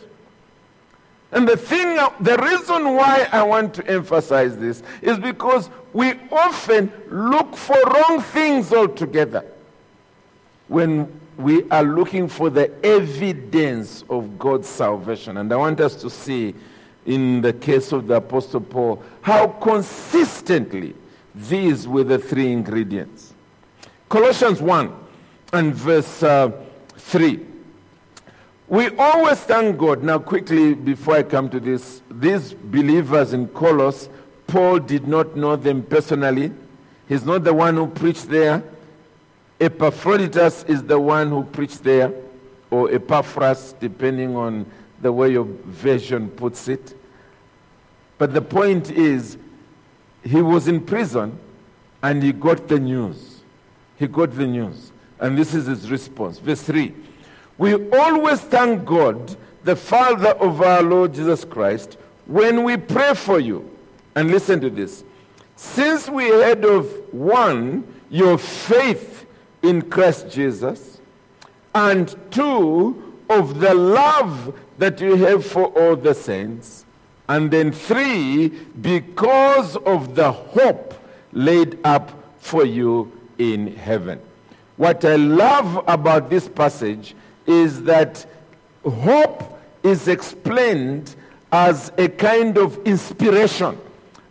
And 1.34 1.48
the 1.48 1.58
thing, 1.58 1.96
the 2.20 2.38
reason 2.38 2.94
why 2.94 3.28
I 3.32 3.42
want 3.42 3.74
to 3.76 3.88
emphasize 3.88 4.56
this 4.58 4.84
is 5.02 5.18
because 5.18 5.70
we 5.92 6.14
often 6.32 6.92
look 7.10 7.56
for 7.56 7.76
wrong 7.88 8.22
things 8.22 8.72
altogether 8.72 9.44
when 10.68 11.20
we 11.38 11.68
are 11.70 11.84
looking 11.84 12.28
for 12.28 12.52
the 12.52 12.72
evidence 12.86 14.04
of 14.10 14.38
God's 14.38 14.68
salvation. 14.68 15.38
And 15.38 15.52
I 15.52 15.56
want 15.56 15.80
us 15.80 15.96
to 15.98 16.10
see 16.10 16.54
in 17.06 17.42
the 17.42 17.54
case 17.54 17.92
of 17.92 18.08
the 18.08 18.16
Apostle 18.16 18.62
Paul 18.62 19.04
how 19.22 19.48
consistently 19.48 20.94
these 21.34 21.88
were 21.88 22.04
the 22.04 22.20
three 22.20 22.52
ingredients. 22.52 23.34
Colossians 24.08 24.62
1 24.62 24.94
and 25.54 25.74
verse 25.74 26.22
uh, 26.22 26.52
3. 26.96 27.53
We 28.74 28.90
always 28.98 29.38
thank 29.38 29.78
God. 29.78 30.02
Now, 30.02 30.18
quickly, 30.18 30.74
before 30.74 31.18
I 31.18 31.22
come 31.22 31.48
to 31.52 31.60
this, 31.60 32.02
these 32.10 32.56
believers 32.56 33.32
in 33.32 33.48
Colossus, 33.50 34.10
Paul 34.48 34.80
did 34.80 35.08
not 35.08 35.36
know 35.36 35.56
them 35.56 35.84
personally. 35.84 36.52
He's 37.08 37.24
not 37.24 37.44
the 37.44 37.54
one 37.54 37.76
who 37.76 37.86
preached 37.86 38.30
there. 38.30 38.64
Epaphroditus 39.60 40.64
is 40.64 40.82
the 40.82 41.00
one 41.00 41.30
who 41.30 41.44
preached 41.44 41.84
there, 41.84 42.12
or 42.72 42.92
Epaphras, 42.92 43.76
depending 43.80 44.36
on 44.36 44.66
the 45.04 45.14
way 45.14 45.34
your 45.34 45.46
version 45.66 46.32
puts 46.32 46.68
it. 46.68 46.98
But 48.18 48.34
the 48.34 48.42
point 48.42 48.90
is, 48.90 49.38
he 50.24 50.42
was 50.42 50.68
in 50.68 50.82
prison 50.82 51.38
and 52.02 52.24
he 52.24 52.32
got 52.32 52.68
the 52.68 52.80
news. 52.80 53.42
He 53.98 54.08
got 54.08 54.36
the 54.36 54.48
news. 54.48 54.92
And 55.20 55.38
this 55.38 55.54
is 55.54 55.68
his 55.68 55.92
response. 55.92 56.40
Verse 56.40 56.64
3 56.64 56.92
We 57.58 57.90
always 57.92 58.42
thank 58.42 58.86
God, 58.86 59.36
the 59.64 59.76
Father 59.76 60.30
of 60.30 60.62
our 60.62 60.82
Lord 60.82 61.14
Jesus 61.14 61.46
Christ, 61.46 61.98
when 62.26 62.64
we 62.64 62.78
pray 62.78 63.14
for 63.14 63.40
you. 63.40 63.70
And 64.16 64.30
listen 64.30 64.62
to 64.62 64.70
this. 64.70 65.04
Since 65.56 66.10
we 66.10 66.30
heard 66.30 66.66
of 66.66 66.88
one, 67.14 67.84
your 68.10 68.38
faith 68.38 69.26
in 69.62 69.82
Christ 69.84 70.30
Jesus, 70.30 71.00
and 71.74 72.16
two, 72.32 73.14
of 73.30 73.60
the 73.60 73.74
love 73.74 74.56
that 74.78 75.00
you 75.02 75.16
have 75.16 75.46
for 75.46 75.66
all 75.68 75.96
the 75.96 76.14
saints, 76.14 76.86
and 77.28 77.50
then 77.50 77.72
three, 77.72 78.50
because 78.50 79.78
of 79.78 80.16
the 80.16 80.32
hope 80.32 80.94
laid 81.32 81.80
up 81.84 82.12
for 82.40 82.66
you 82.66 83.12
in 83.38 83.76
heaven. 83.76 84.20
What 84.78 85.06
I 85.06 85.16
love 85.16 85.84
about 85.88 86.30
this 86.30 86.48
passage 86.48 87.16
is 87.46 87.84
that 87.84 88.26
hope 88.86 89.60
is 89.84 90.08
explained 90.08 91.16
as 91.52 91.92
a 91.98 92.08
kind 92.08 92.58
of 92.58 92.80
inspiration, 92.86 93.78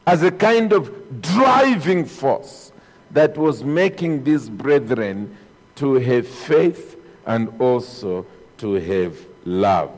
as 0.07 0.23
a 0.23 0.31
kind 0.31 0.73
of 0.73 1.23
driving 1.23 2.05
force 2.05 2.73
that 3.13 3.37
was 3.37 3.63
making 3.63 4.25
these 4.25 4.49
brethren 4.49 5.37
to 5.77 5.95
have 5.95 6.27
faith 6.27 6.97
and 7.27 7.53
also 7.61 8.27
to 8.59 8.75
have 8.75 9.17
love. 9.45 9.91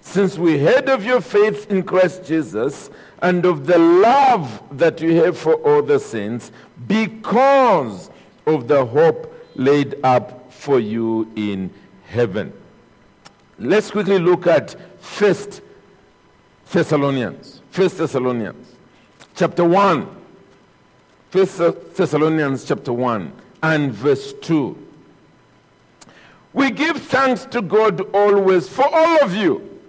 Since 0.00 0.38
we 0.38 0.58
heard 0.58 0.88
of 0.88 1.04
your 1.04 1.20
faith 1.20 1.70
in 1.70 1.82
Christ 1.82 2.24
Jesus 2.24 2.90
and 3.20 3.44
of 3.44 3.66
the 3.66 3.78
love 3.78 4.62
that 4.78 5.00
you 5.00 5.22
have 5.22 5.36
for 5.36 5.54
all 5.54 5.82
the 5.82 6.00
saints 6.00 6.50
because 6.86 8.10
of 8.46 8.68
the 8.68 8.86
hope 8.86 9.34
laid 9.54 9.96
up 10.02 10.50
for 10.52 10.80
you 10.80 11.30
in 11.36 11.70
heaven. 12.08 12.52
Let's 13.58 13.90
quickly 13.90 14.18
look 14.18 14.46
at 14.46 14.76
First 15.00 15.62
Thessalonians. 16.70 17.60
First 17.70 17.98
Thessalonians 17.98 18.74
chapter 19.34 19.64
1. 19.64 20.08
First 21.30 21.58
Thessalonians 21.94 22.64
chapter 22.64 22.92
1 22.92 23.32
and 23.62 23.92
verse 23.92 24.32
2. 24.32 24.76
We 26.52 26.70
give 26.70 26.96
thanks 26.96 27.44
to 27.46 27.60
God 27.60 28.00
always 28.14 28.68
for 28.68 28.86
all 28.90 29.22
of 29.22 29.34
you, 29.34 29.80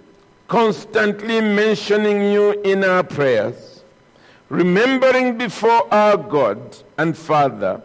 constantly 0.48 1.40
mentioning 1.42 2.32
you 2.32 2.52
in 2.62 2.84
our 2.84 3.04
prayers, 3.04 3.82
remembering 4.50 5.38
before 5.38 5.92
our 5.94 6.18
God 6.18 6.78
and 6.98 7.18
Father 7.18 7.82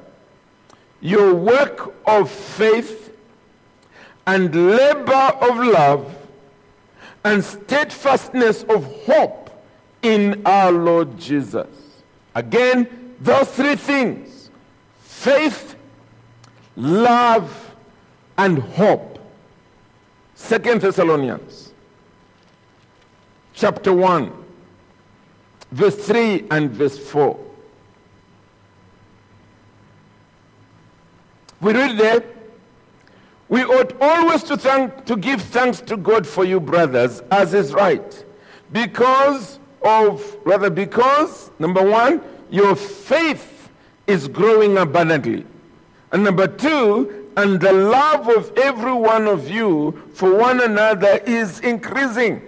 your 1.00 1.35
work 1.35 1.95
of 2.07 2.31
faith 2.31 3.03
and 4.26 4.54
labor 4.54 5.12
of 5.12 5.57
love 5.59 6.16
and 7.25 7.43
steadfastness 7.45 8.62
of 8.64 8.85
hope 9.04 9.50
in 10.02 10.43
our 10.47 10.71
Lord 10.71 11.19
Jesus. 11.19 11.69
Again, 12.35 13.14
those 13.21 13.49
three 13.50 13.76
things 13.76 14.50
faith, 15.00 15.76
love, 16.76 17.75
and 18.37 18.59
hope. 18.59 19.19
Second 20.35 20.83
Thessalonians 20.83 21.73
chapter 23.54 23.93
1, 23.93 24.31
verse 25.71 25.97
3 25.97 26.47
and 26.50 26.71
verse 26.71 26.99
4. 26.99 27.38
We 31.61 31.73
read 31.73 31.97
there, 31.97 32.23
we 33.54 33.62
ought 33.62 33.92
always 34.00 34.42
to, 34.42 34.56
thank, 34.56 35.04
to 35.04 35.14
give 35.14 35.40
thanks 35.40 35.80
to 35.82 35.96
God 35.96 36.26
for 36.26 36.44
you, 36.44 36.58
brothers, 36.58 37.20
as 37.30 37.54
is 37.54 37.73
right. 37.73 38.25
Because 38.73 39.61
of, 39.80 40.37
rather, 40.44 40.70
because, 40.70 41.52
number 41.61 41.88
one, 41.88 42.20
your 42.50 42.75
faith 42.75 43.68
is 44.08 44.26
growing 44.26 44.76
abundantly. 44.76 45.46
And 46.11 46.25
number 46.25 46.49
two, 46.49 47.30
and 47.37 47.61
the 47.61 47.73
love 47.73 48.28
of 48.28 48.58
every 48.58 48.92
one 48.92 49.28
of 49.28 49.49
you 49.49 50.02
for 50.14 50.34
one 50.34 50.61
another 50.61 51.20
is 51.25 51.61
increasing. 51.61 52.42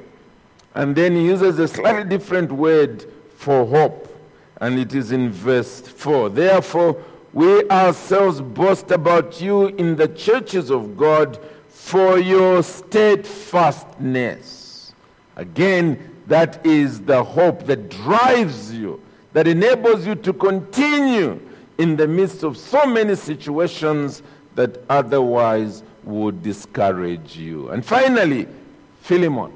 And 0.75 0.97
then 0.97 1.15
he 1.15 1.27
uses 1.27 1.61
a 1.61 1.69
slightly 1.69 2.03
different 2.03 2.51
word 2.51 3.05
for 3.37 3.65
hope. 3.65 4.13
And 4.61 4.77
it 4.77 4.93
is 4.93 5.13
in 5.13 5.31
verse 5.31 5.83
4. 5.83 6.31
Therefore, 6.31 7.01
we 7.37 7.69
ourselves 7.69 8.41
boast 8.41 8.91
about 8.91 9.41
you 9.43 9.67
in 9.67 9.97
the 9.97 10.09
churches 10.09 10.71
of 10.71 10.97
God 10.97 11.39
for 11.69 12.19
your 12.19 12.63
steadfastness. 12.63 14.95
Again, 15.37 16.17
that 16.29 16.65
is 16.65 17.03
the 17.03 17.23
hope 17.23 17.67
that 17.67 17.91
drives 17.91 18.73
you, 18.73 19.03
that 19.35 19.47
enables 19.47 20.07
you 20.07 20.15
to 20.15 20.33
continue 20.33 21.39
in 21.77 21.97
the 21.97 22.09
midst 22.09 22.43
of 22.43 22.57
so 22.57 22.87
many 22.87 23.15
situations 23.15 24.23
that 24.55 24.83
otherwise 24.89 25.83
would 26.05 26.43
discourage 26.43 27.37
you. 27.37 27.69
And 27.69 27.85
finally, 27.85 28.49
Philemon. 29.03 29.53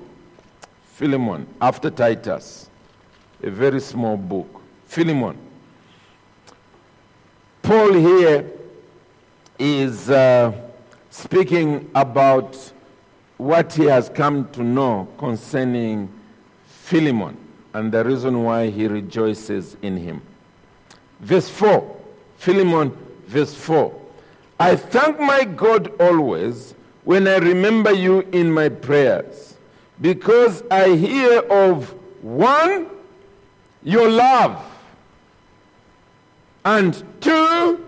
Philemon, 0.93 1.47
after 1.63 1.89
Titus, 1.89 2.69
a 3.43 3.49
very 3.49 3.81
small 3.81 4.19
book. 4.19 4.61
Philemon 4.85 5.39
Paul 7.71 7.93
here 7.93 8.51
is 9.57 10.11
uh, 10.11 10.53
speaking 11.09 11.89
about 11.95 12.57
what 13.37 13.73
he 13.75 13.85
has 13.85 14.09
come 14.09 14.51
to 14.51 14.65
know 14.65 15.07
concerning 15.19 16.09
Philemon 16.67 17.37
and 17.73 17.93
the 17.93 18.03
reason 18.03 18.43
why 18.43 18.71
he 18.71 18.89
rejoices 18.89 19.77
in 19.83 19.97
him. 19.99 20.21
Verse 21.21 21.49
4, 21.49 21.97
Philemon, 22.39 22.91
verse 23.29 23.55
4. 23.55 23.95
I 24.59 24.75
thank 24.75 25.21
my 25.21 25.45
God 25.45 25.93
always 26.01 26.75
when 27.05 27.29
I 27.29 27.37
remember 27.37 27.93
you 27.93 28.27
in 28.33 28.51
my 28.51 28.69
prayers, 28.69 29.55
because 30.01 30.65
I 30.73 30.97
hear 30.97 31.39
of 31.43 31.95
one, 32.21 32.89
your 33.85 34.11
love 34.11 34.70
and 36.65 37.03
two, 37.21 37.87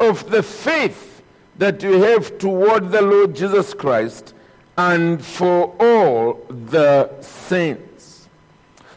of 0.00 0.30
the 0.30 0.42
faith 0.42 1.22
that 1.56 1.82
you 1.82 2.02
have 2.02 2.38
toward 2.38 2.90
the 2.90 3.02
Lord 3.02 3.34
Jesus 3.34 3.72
Christ 3.72 4.34
and 4.76 5.24
for 5.24 5.74
all 5.80 6.44
the 6.48 7.10
saints. 7.22 8.28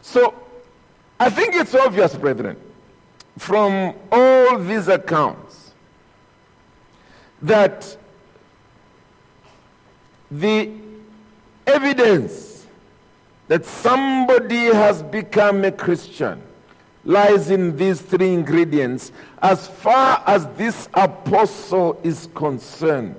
So, 0.02 0.36
I 1.20 1.30
think 1.30 1.56
it's 1.56 1.74
obvious, 1.74 2.16
brethren, 2.16 2.58
from 3.38 3.94
all 4.12 4.58
these 4.60 4.88
accounts 4.88 5.72
that 7.42 7.96
the 10.30 10.70
evidence 11.66 12.68
that 13.48 13.66
somebody 13.66 14.66
has 14.66 15.02
become 15.02 15.64
a 15.64 15.72
Christian 15.72 16.42
lies 17.06 17.50
in 17.50 17.76
these 17.78 18.02
three 18.02 18.34
ingredients 18.34 19.12
as 19.42 19.68
far 19.68 20.24
as 20.28 20.46
this 20.58 20.90
apostle 20.94 22.00
is 22.04 22.28
concerned. 22.36 23.16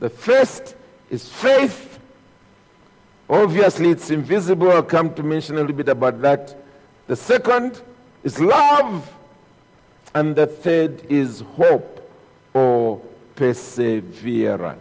The 0.00 0.10
first 0.10 0.76
is 1.10 1.28
faith. 1.28 1.98
Obviously, 3.28 3.90
it's 3.90 4.10
invisible. 4.10 4.70
I'll 4.70 4.82
come 4.82 5.14
to 5.14 5.22
mention 5.22 5.56
a 5.56 5.60
little 5.60 5.76
bit 5.76 5.88
about 5.88 6.20
that. 6.22 6.56
The 7.06 7.16
second 7.16 7.80
is 8.22 8.38
love. 8.40 9.10
And 10.14 10.36
the 10.36 10.46
third 10.46 11.04
is 11.08 11.40
hope 11.40 12.08
or 12.52 13.00
perseverance. 13.34 14.80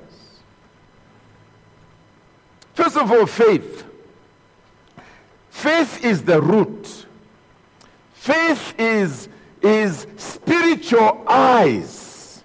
First 2.76 2.98
of 2.98 3.12
all, 3.12 3.26
faith. 3.26 3.84
Faith 5.50 6.04
is 6.04 6.24
the 6.24 6.42
root 6.42 7.06
Faith 8.24 8.80
is, 8.80 9.28
is 9.62 10.08
spiritual 10.16 11.26
eyes. 11.28 12.42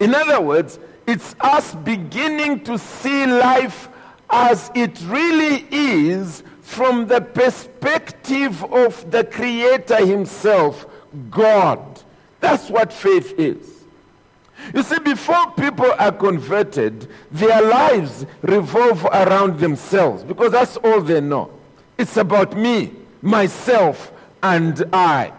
In 0.00 0.16
other 0.16 0.40
words, 0.40 0.80
it's 1.06 1.36
us 1.38 1.76
beginning 1.76 2.64
to 2.64 2.76
see 2.76 3.26
life 3.26 3.88
as 4.28 4.72
it 4.74 5.00
really 5.06 5.64
is 5.70 6.42
from 6.62 7.06
the 7.06 7.20
perspective 7.20 8.64
of 8.64 9.08
the 9.12 9.22
Creator 9.22 10.04
Himself, 10.04 10.86
God. 11.30 12.02
That's 12.40 12.68
what 12.68 12.92
faith 12.92 13.38
is. 13.38 13.84
You 14.74 14.82
see, 14.82 14.98
before 14.98 15.52
people 15.52 15.92
are 16.00 16.10
converted, 16.10 17.06
their 17.30 17.62
lives 17.62 18.26
revolve 18.42 19.04
around 19.04 19.60
themselves 19.60 20.24
because 20.24 20.50
that's 20.50 20.76
all 20.78 21.00
they 21.00 21.20
know. 21.20 21.48
It's 21.96 22.16
about 22.16 22.56
me, 22.56 22.90
myself, 23.22 24.12
and 24.42 24.84
I. 24.92 25.32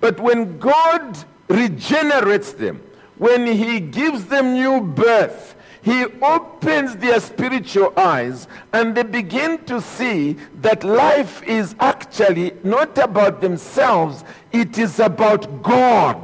But 0.00 0.20
when 0.20 0.58
God 0.58 1.18
regenerates 1.48 2.52
them, 2.52 2.82
when 3.18 3.46
He 3.46 3.80
gives 3.80 4.26
them 4.26 4.54
new 4.54 4.80
birth, 4.80 5.54
He 5.82 6.04
opens 6.22 6.96
their 6.96 7.20
spiritual 7.20 7.92
eyes 7.96 8.48
and 8.72 8.94
they 8.94 9.04
begin 9.04 9.64
to 9.66 9.80
see 9.80 10.36
that 10.60 10.84
life 10.84 11.42
is 11.44 11.74
actually 11.80 12.52
not 12.64 12.98
about 12.98 13.40
themselves, 13.40 14.24
it 14.52 14.78
is 14.78 14.98
about 15.00 15.62
God. 15.62 16.20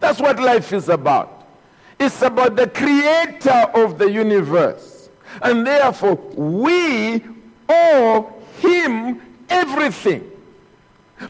That's 0.00 0.20
what 0.20 0.38
life 0.38 0.72
is 0.72 0.88
about. 0.88 1.46
It's 1.98 2.20
about 2.22 2.56
the 2.56 2.66
creator 2.68 3.70
of 3.74 3.98
the 3.98 4.10
universe. 4.10 5.08
And 5.40 5.66
therefore, 5.66 6.16
we 6.36 7.24
owe 7.68 8.32
Him 8.60 9.20
everything. 9.48 10.30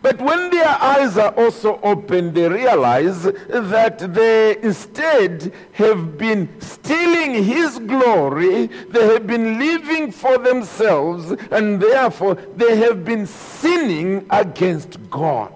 But 0.00 0.20
when 0.20 0.50
their 0.50 0.68
eyes 0.68 1.18
are 1.18 1.32
also 1.32 1.78
open, 1.82 2.32
they 2.32 2.48
realize 2.48 3.24
that 3.24 3.98
they 4.14 4.56
instead 4.62 5.52
have 5.72 6.16
been 6.16 6.48
stealing 6.60 7.44
His 7.44 7.78
glory, 7.80 8.66
they 8.66 9.06
have 9.12 9.26
been 9.26 9.58
living 9.58 10.10
for 10.10 10.38
themselves, 10.38 11.32
and 11.50 11.80
therefore 11.80 12.36
they 12.56 12.76
have 12.76 13.04
been 13.04 13.26
sinning 13.26 14.26
against 14.30 14.98
God. 15.10 15.52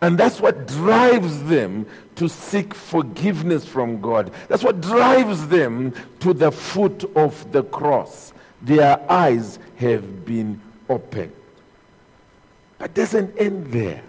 And 0.00 0.18
that's 0.18 0.40
what 0.40 0.66
drives 0.66 1.44
them 1.44 1.86
to 2.16 2.28
seek 2.28 2.74
forgiveness 2.74 3.64
from 3.66 4.00
God. 4.00 4.32
That's 4.48 4.64
what 4.64 4.80
drives 4.80 5.46
them 5.48 5.94
to 6.20 6.34
the 6.34 6.50
foot 6.50 7.04
of 7.14 7.50
the 7.52 7.62
cross. 7.62 8.32
Their 8.62 9.00
eyes 9.10 9.58
have 9.76 10.24
been 10.24 10.60
opened. 10.88 11.35
But 12.78 12.94
doesn't 12.94 13.38
end 13.38 13.72
there. 13.72 14.02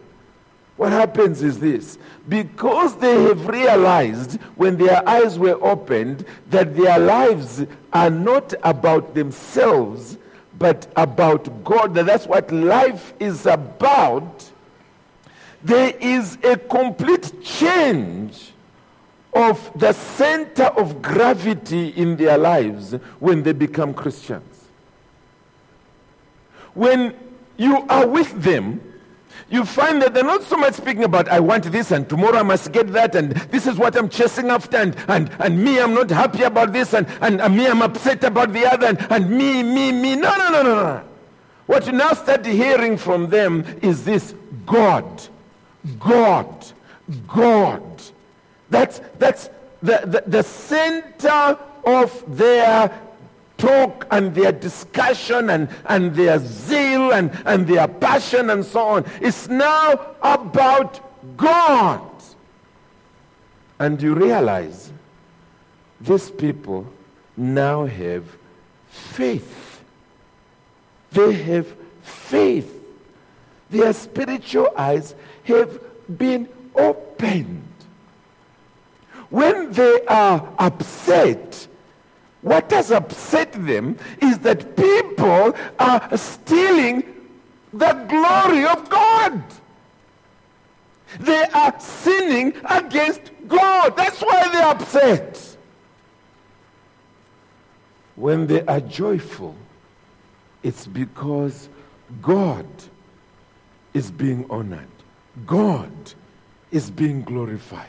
What 0.76 0.92
happens 0.92 1.42
is 1.42 1.60
this 1.60 1.98
because 2.30 2.96
they 2.98 3.24
have 3.24 3.48
realized 3.48 4.40
when 4.56 4.78
their 4.78 5.08
eyes 5.08 5.40
were 5.40 5.58
opened 5.64 6.26
that 6.50 6.76
their 6.76 7.00
lives 7.00 7.66
are 7.92 8.12
not 8.12 8.54
about 8.64 9.16
themselves, 9.16 10.18
but 10.60 10.88
about 10.96 11.64
God, 11.64 11.96
that 11.96 12.06
that's 12.06 12.28
what 12.28 12.52
life 12.52 13.14
is 13.20 13.46
about, 13.48 14.52
there 15.64 15.94
is 16.00 16.38
a 16.44 16.58
complete 16.58 17.44
change 17.44 18.52
of 19.34 19.72
the 19.76 19.94
center 19.94 20.66
of 20.66 21.02
gravity 21.02 21.90
in 21.90 22.18
their 22.18 22.38
lives 22.38 22.94
when 23.20 23.44
they 23.44 23.54
become 23.54 23.94
Christians. 23.94 24.44
When 26.74 27.16
you 27.58 27.86
are 27.90 28.08
with 28.08 28.42
them, 28.42 28.82
you 29.50 29.64
find 29.64 30.02
that 30.02 30.14
they're 30.14 30.24
not 30.24 30.44
so 30.44 30.58
much 30.58 30.74
speaking 30.74 31.06
about, 31.06 31.30
I 31.30 31.40
want 31.40 31.64
this 31.66 31.92
and 31.92 32.08
tomorrow 32.08 32.40
I 32.40 32.44
must 32.44 32.72
get 32.72 32.92
that 32.94 33.16
and 33.16 33.32
this 33.32 33.66
is 33.66 33.78
what 33.78 33.96
I'm 33.96 34.10
chasing 34.10 34.50
after 34.50 34.78
and, 34.78 34.96
and, 35.08 35.32
and 35.40 35.64
me, 35.64 35.80
I'm 35.80 35.94
not 35.94 36.10
happy 36.10 36.44
about 36.44 36.74
this 36.74 36.94
and, 36.94 37.08
and, 37.22 37.40
and 37.40 37.56
me, 37.56 37.68
I'm 37.68 37.82
upset 37.82 38.24
about 38.24 38.52
the 38.52 38.66
other 38.66 38.88
and, 38.88 39.08
and 39.10 39.30
me, 39.30 39.64
me, 39.64 39.92
me. 39.92 40.16
No, 40.16 40.36
no, 40.36 40.50
no, 40.50 40.64
no, 40.64 40.76
no. 40.76 41.04
What 41.66 41.86
you 41.86 41.94
now 41.94 42.14
start 42.14 42.46
hearing 42.46 42.98
from 42.98 43.30
them 43.30 43.64
is 43.82 44.04
this 44.04 44.34
God, 44.66 45.24
God, 46.00 46.66
God. 47.28 47.84
That's, 48.70 49.00
that's 49.18 49.50
the, 49.82 50.02
the, 50.06 50.24
the 50.28 50.44
center 50.44 51.58
of 51.86 52.38
their 52.38 52.92
talk 53.58 54.08
and 54.12 54.34
their 54.34 54.52
discussion 54.52 55.50
and, 55.50 55.70
and 55.86 56.16
their 56.16 56.40
zeal 56.40 57.12
and, 57.14 57.32
and 57.46 57.68
their 57.68 57.88
passion 57.88 58.50
and 58.50 58.64
so 58.66 58.88
on. 58.88 59.06
It's 59.22 59.48
now 59.48 60.00
about 60.22 61.00
God. 61.38 62.02
And 63.80 64.02
you 64.02 64.14
realize 64.16 64.92
these 66.02 66.32
people 66.32 66.92
now 67.36 67.86
have 67.86 68.24
faith. 68.88 69.82
They 71.12 71.34
have 71.34 71.68
faith. 72.02 72.74
Their 73.70 73.94
spiritual 73.94 74.72
eyes 74.76 75.14
have 75.46 75.80
been 76.18 76.48
opened. 76.76 77.64
When 79.30 79.72
they 79.74 80.06
are 80.08 80.48
upset, 80.58 81.68
what 82.42 82.72
has 82.72 82.92
upset 82.92 83.52
them 83.54 83.98
is 84.22 84.40
that 84.40 84.76
people 84.76 85.56
are 85.80 86.18
stealing 86.18 87.04
the 87.74 87.94
glory 88.08 88.66
of 88.66 88.90
God. 88.90 89.44
They 91.20 91.46
are 91.54 91.80
sinning 91.80 92.54
against 92.70 93.32
God. 93.48 93.96
That's 93.96 94.22
why 94.22 94.50
they're 94.52 94.68
upset. 94.68 95.58
When 98.16 98.48
they 98.48 98.62
are 98.66 98.82
joyful, 98.82 99.56
it's 100.64 100.86
because 100.86 101.70
God 102.22 102.66
is 103.94 104.12
being 104.12 104.46
honored. 104.50 104.88
God 105.46 105.92
is 106.72 106.90
being 106.90 107.22
glorified. 107.24 107.88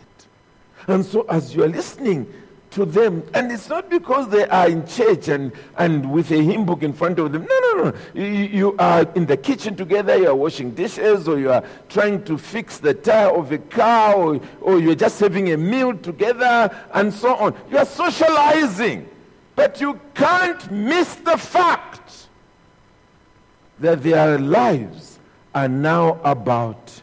And 0.87 1.05
so 1.05 1.23
as 1.29 1.55
you 1.55 1.65
are 1.65 1.69
listening 1.69 2.33
to 2.71 2.85
them. 2.85 3.23
And 3.35 3.51
it's 3.51 3.69
not 3.69 3.89
because 3.89 4.29
they 4.29 4.47
are 4.47 4.69
in 4.69 4.87
church 4.87 5.29
and, 5.29 5.53
and 5.77 6.13
with 6.13 6.31
a 6.31 6.43
hymn 6.43 6.65
book 6.65 6.83
in 6.83 6.93
front 6.93 7.19
of 7.19 7.33
them. 7.33 7.47
No, 7.49 7.61
no, 7.61 7.85
no. 7.85 7.95
You, 8.15 8.25
you 8.25 8.77
are 8.79 9.03
in 9.15 9.27
the 9.27 9.37
kitchen 9.37 9.77
together, 9.77 10.17
you 10.17 10.29
are 10.29 10.35
washing 10.35 10.73
dishes, 10.73 11.29
or 11.29 11.39
you 11.39 11.51
are 11.51 11.65
trying 11.89 12.25
to 12.25 12.37
fix 12.37 12.79
the 12.79 12.95
tire 12.95 13.31
of 13.31 13.53
a 13.53 13.59
car, 13.59 14.15
or, 14.15 14.41
or 14.61 14.79
you're 14.79 14.95
just 14.95 15.19
having 15.21 15.53
a 15.53 15.57
meal 15.57 15.97
together, 15.97 16.75
and 16.93 17.13
so 17.13 17.35
on. 17.37 17.55
You 17.71 17.79
are 17.79 17.87
socializing. 17.87 19.09
But 19.57 19.81
you 19.81 19.99
can't 20.15 20.71
miss 20.71 21.17
the 21.17 21.37
fact 21.37 22.29
that 23.81 24.03
their 24.03 24.39
lives 24.39 25.19
are 25.55 25.69
now 25.69 26.21
about 26.23 27.03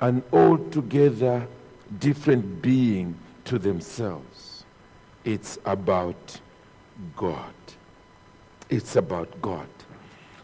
an 0.00 0.22
altogether 0.32 1.46
different 2.00 2.60
being 2.60 3.14
to 3.44 3.58
themselves. 3.58 4.64
It's 5.24 5.58
about 5.64 6.40
God. 7.16 7.52
It's 8.68 8.96
about 8.96 9.40
God. 9.40 9.68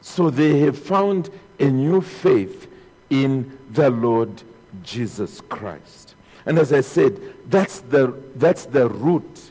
So 0.00 0.30
they 0.30 0.60
have 0.60 0.78
found 0.78 1.30
a 1.58 1.66
new 1.66 2.00
faith 2.00 2.70
in 3.10 3.58
the 3.70 3.90
Lord 3.90 4.42
Jesus 4.82 5.40
Christ. 5.48 6.14
And 6.46 6.58
as 6.58 6.72
I 6.72 6.80
said, 6.80 7.20
that's 7.50 7.80
the, 7.80 8.14
that's 8.36 8.66
the 8.66 8.88
root. 8.88 9.50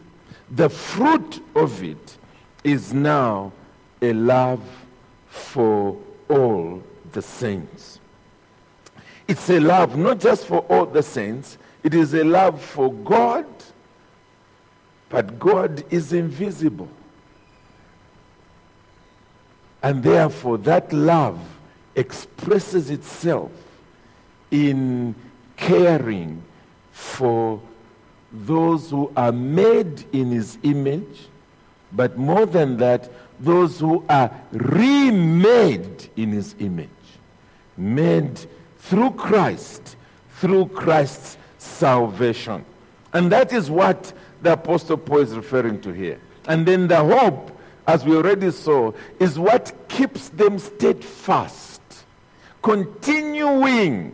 The 0.52 0.70
fruit 0.70 1.44
of 1.56 1.84
it 1.84 2.18
is 2.64 2.94
now 2.94 3.52
a 4.02 4.14
love 4.14 4.62
for 5.28 5.98
all 6.30 6.82
the 7.12 7.22
saints. 7.22 8.00
It's 9.28 9.50
a 9.50 9.60
love 9.60 9.98
not 9.98 10.20
just 10.20 10.46
for 10.46 10.60
all 10.70 10.86
the 10.86 11.04
saints, 11.04 11.58
it 11.88 11.94
is 11.94 12.14
a 12.14 12.22
love 12.22 12.62
for 12.62 12.92
God, 12.92 13.46
but 15.08 15.40
God 15.40 15.86
is 15.90 16.12
invisible. 16.12 16.90
And 19.82 20.04
therefore, 20.04 20.58
that 20.58 20.92
love 20.92 21.40
expresses 21.96 22.90
itself 22.90 23.52
in 24.52 25.16
caring 25.56 26.44
for 26.92 27.62
those 28.34 28.90
who 28.90 29.10
are 29.16 29.32
made 29.32 30.04
in 30.12 30.32
his 30.32 30.58
image, 30.64 31.30
but 31.94 32.18
more 32.18 32.46
than 32.46 32.76
that, 32.80 33.10
those 33.40 33.80
who 33.80 34.04
are 34.10 34.30
remade 34.52 36.10
in 36.18 36.34
his 36.34 36.54
image, 36.60 36.90
made 37.78 38.46
through 38.78 39.12
Christ, 39.12 39.96
through 40.32 40.66
Christ's 40.66 41.38
salvation. 41.68 42.66
And 43.14 43.32
that 43.32 43.54
is 43.54 43.70
what 43.70 44.14
the 44.42 44.54
Apostle 44.54 44.98
Paul 44.98 45.20
is 45.20 45.36
referring 45.36 45.82
to 45.82 45.92
here. 45.92 46.20
And 46.48 46.66
then 46.66 46.88
the 46.88 47.04
hope, 47.04 47.52
as 47.86 48.06
we 48.06 48.16
already 48.16 48.52
saw, 48.52 48.94
is 49.20 49.38
what 49.38 49.74
keeps 49.88 50.30
them 50.30 50.60
steadfast, 50.60 51.82
continuing. 52.62 54.14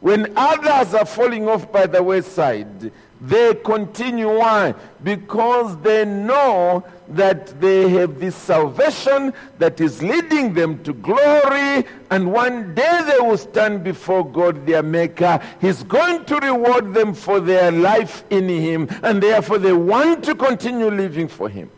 When 0.00 0.32
others 0.36 0.94
are 0.94 1.06
falling 1.06 1.48
off 1.48 1.70
by 1.70 1.86
the 1.86 2.02
wayside, 2.02 2.90
they 3.22 3.54
continue. 3.54 4.28
Why? 4.38 4.74
Because 5.02 5.76
they 5.78 6.04
know 6.04 6.84
that 7.10 7.60
they 7.60 7.88
have 7.90 8.18
this 8.18 8.34
salvation 8.34 9.32
that 9.58 9.80
is 9.80 10.02
leading 10.02 10.54
them 10.54 10.82
to 10.82 10.92
glory, 10.92 11.86
and 12.10 12.32
one 12.32 12.74
day 12.74 13.00
they 13.06 13.24
will 13.24 13.38
stand 13.38 13.84
before 13.84 14.28
God, 14.28 14.66
their 14.66 14.82
Maker. 14.82 15.40
He's 15.60 15.84
going 15.84 16.24
to 16.24 16.36
reward 16.38 16.94
them 16.94 17.14
for 17.14 17.38
their 17.38 17.70
life 17.70 18.24
in 18.30 18.48
Him, 18.48 18.88
and 19.04 19.22
therefore 19.22 19.58
they 19.58 19.72
want 19.72 20.24
to 20.24 20.34
continue 20.34 20.90
living 20.90 21.28
for 21.28 21.48
Him. 21.48 21.70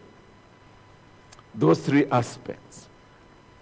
Those 1.54 1.80
three 1.80 2.07
aspects. 2.07 2.88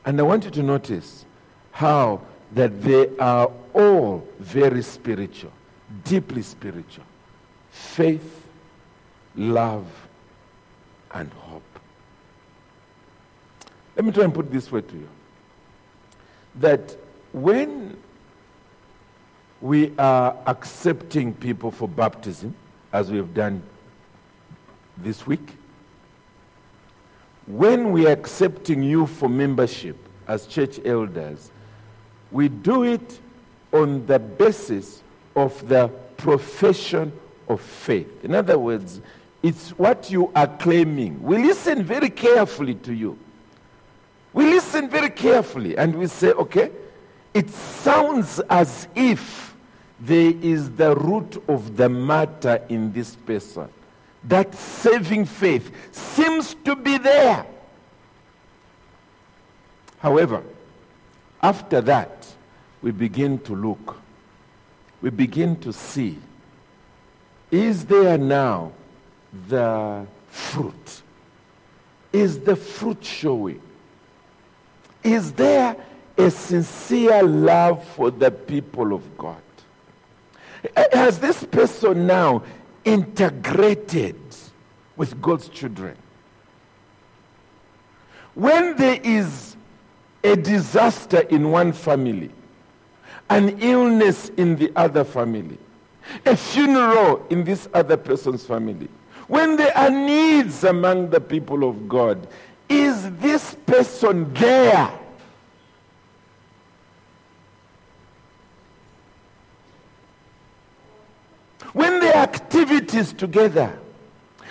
And 0.05 0.21
I 0.21 0.23
want 0.23 0.45
you 0.45 0.51
to 0.53 0.63
notice 0.63 1.25
how 1.73 2.21
that 2.53 2.81
they 2.83 3.17
are 3.17 3.51
all 3.75 4.25
very 4.39 4.83
spiritual, 4.83 5.51
deeply 6.05 6.43
spiritual 6.43 7.05
faith, 7.73 8.47
love, 9.35 9.87
and 11.13 11.33
hope. 11.33 11.63
Let 13.97 14.05
me 14.05 14.13
try 14.13 14.25
and 14.25 14.35
put 14.35 14.53
this 14.53 14.71
way 14.71 14.83
to 14.83 14.95
you. 14.95 15.09
That 16.57 16.97
when 17.33 17.97
we 19.61 19.93
are 19.99 20.37
accepting 20.47 21.33
people 21.33 21.71
for 21.71 21.89
baptism, 21.89 22.55
as 22.93 23.11
we 23.11 23.17
have 23.17 23.33
done 23.33 23.63
this 24.99 25.27
week, 25.27 25.57
when 27.47 27.91
we 27.91 28.07
are 28.07 28.13
accepting 28.13 28.83
you 28.83 29.07
for 29.07 29.29
membership 29.29 29.97
as 30.29 30.47
church 30.47 30.79
elders, 30.85 31.51
we 32.31 32.49
do 32.49 32.85
it 32.85 33.19
on 33.73 34.07
the 34.07 34.19
basis 34.19 35.03
of 35.35 35.69
the 35.69 35.89
profession 36.19 37.13
of 37.53 37.61
faith. 37.61 38.25
In 38.25 38.35
other 38.35 38.59
words, 38.59 39.01
it's 39.43 39.71
what 39.71 40.11
you 40.11 40.31
are 40.35 40.47
claiming. 40.47 41.23
We 41.23 41.39
listen 41.39 41.83
very 41.83 42.11
carefully 42.11 42.75
to 42.77 42.93
you. 42.93 43.19
We 44.33 44.47
listen 44.47 44.89
very 44.89 45.11
carefully 45.11 45.77
and 45.77 45.95
we 45.95 46.07
say, 46.07 46.31
okay, 46.33 46.71
it 47.35 47.51
sounds 47.51 48.41
as 48.49 48.89
if 48.95 49.55
there 50.01 50.33
is 50.43 50.71
the 50.71 50.97
root 50.97 51.43
of 51.49 51.77
the 51.77 51.89
matter 51.89 52.63
in 52.69 52.93
this 52.93 53.15
person. 53.15 53.69
That 54.25 54.55
saving 54.55 55.27
faith 55.27 55.71
seems 55.93 56.55
to 56.65 56.77
be 56.77 56.99
there. 56.99 57.45
However, 59.99 60.43
after 61.43 61.81
that, 61.83 62.27
we 62.81 62.91
begin 62.91 63.39
to 63.41 63.55
look. 63.55 63.97
We 65.01 65.11
begin 65.11 65.57
to 65.61 65.73
see 65.73 66.19
is 67.53 67.85
there 67.85 68.17
now 68.17 68.73
the 69.49 70.07
fruit? 70.31 71.03
Is 72.13 72.41
the 72.41 72.57
fruit 72.57 73.05
showing? 73.05 73.61
Is 75.05 75.33
there 75.33 75.77
a 76.17 76.31
sincere 76.31 77.23
love 77.23 77.85
for 77.89 78.11
the 78.11 78.31
people 78.31 78.95
of 78.95 79.19
God? 79.19 79.37
Has 80.93 81.19
this 81.19 81.45
person 81.45 82.07
now 82.07 82.43
integrated 82.85 84.17
with 84.97 85.21
God's 85.21 85.49
children? 85.49 85.97
When 88.35 88.77
there 88.77 88.99
is 89.03 89.57
a 90.25 90.37
disaster 90.37 91.21
in 91.21 91.51
one 91.51 91.73
family, 91.73 92.31
an 93.29 93.59
illness 93.61 94.31
in 94.31 94.57
the 94.57 94.73
other 94.75 95.05
family, 95.05 95.59
a 96.27 96.37
funeral 96.37 97.27
in 97.31 97.45
this 97.45 97.69
other 97.75 97.97
person's 97.97 98.45
family, 98.45 98.89
when 99.29 99.57
there 99.57 99.77
are 99.77 99.91
needs 99.91 100.65
among 100.65 101.11
the 101.11 101.21
people 101.21 101.69
of 101.69 101.89
God, 101.89 102.27
is 102.69 103.11
this 103.17 103.57
person 103.67 104.33
there? 104.35 104.91
When 111.73 112.01
there 112.01 112.15
are 112.15 112.23
activities 112.23 113.13
together 113.13 113.79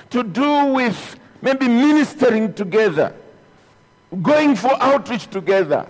to 0.10 0.24
do 0.24 0.66
with 0.66 1.20
maybe 1.42 1.68
ministering 1.68 2.54
together, 2.54 3.14
going 4.22 4.56
for 4.56 4.72
outreach 4.82 5.28
together, 5.30 5.88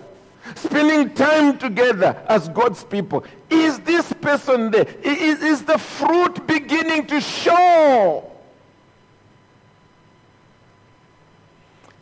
spending 0.56 1.14
time 1.14 1.58
together 1.58 2.20
as 2.28 2.48
God's 2.48 2.84
people. 2.84 3.24
Is 3.50 3.78
this 3.80 4.12
person 4.14 4.70
there? 4.70 4.86
Is, 5.02 5.42
is 5.42 5.62
the 5.62 5.78
fruit 5.78 6.46
beginning 6.46 7.06
to 7.06 7.20
show? 7.20 8.30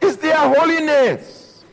Is 0.01 0.17
there 0.17 0.37
holiness? 0.37 1.65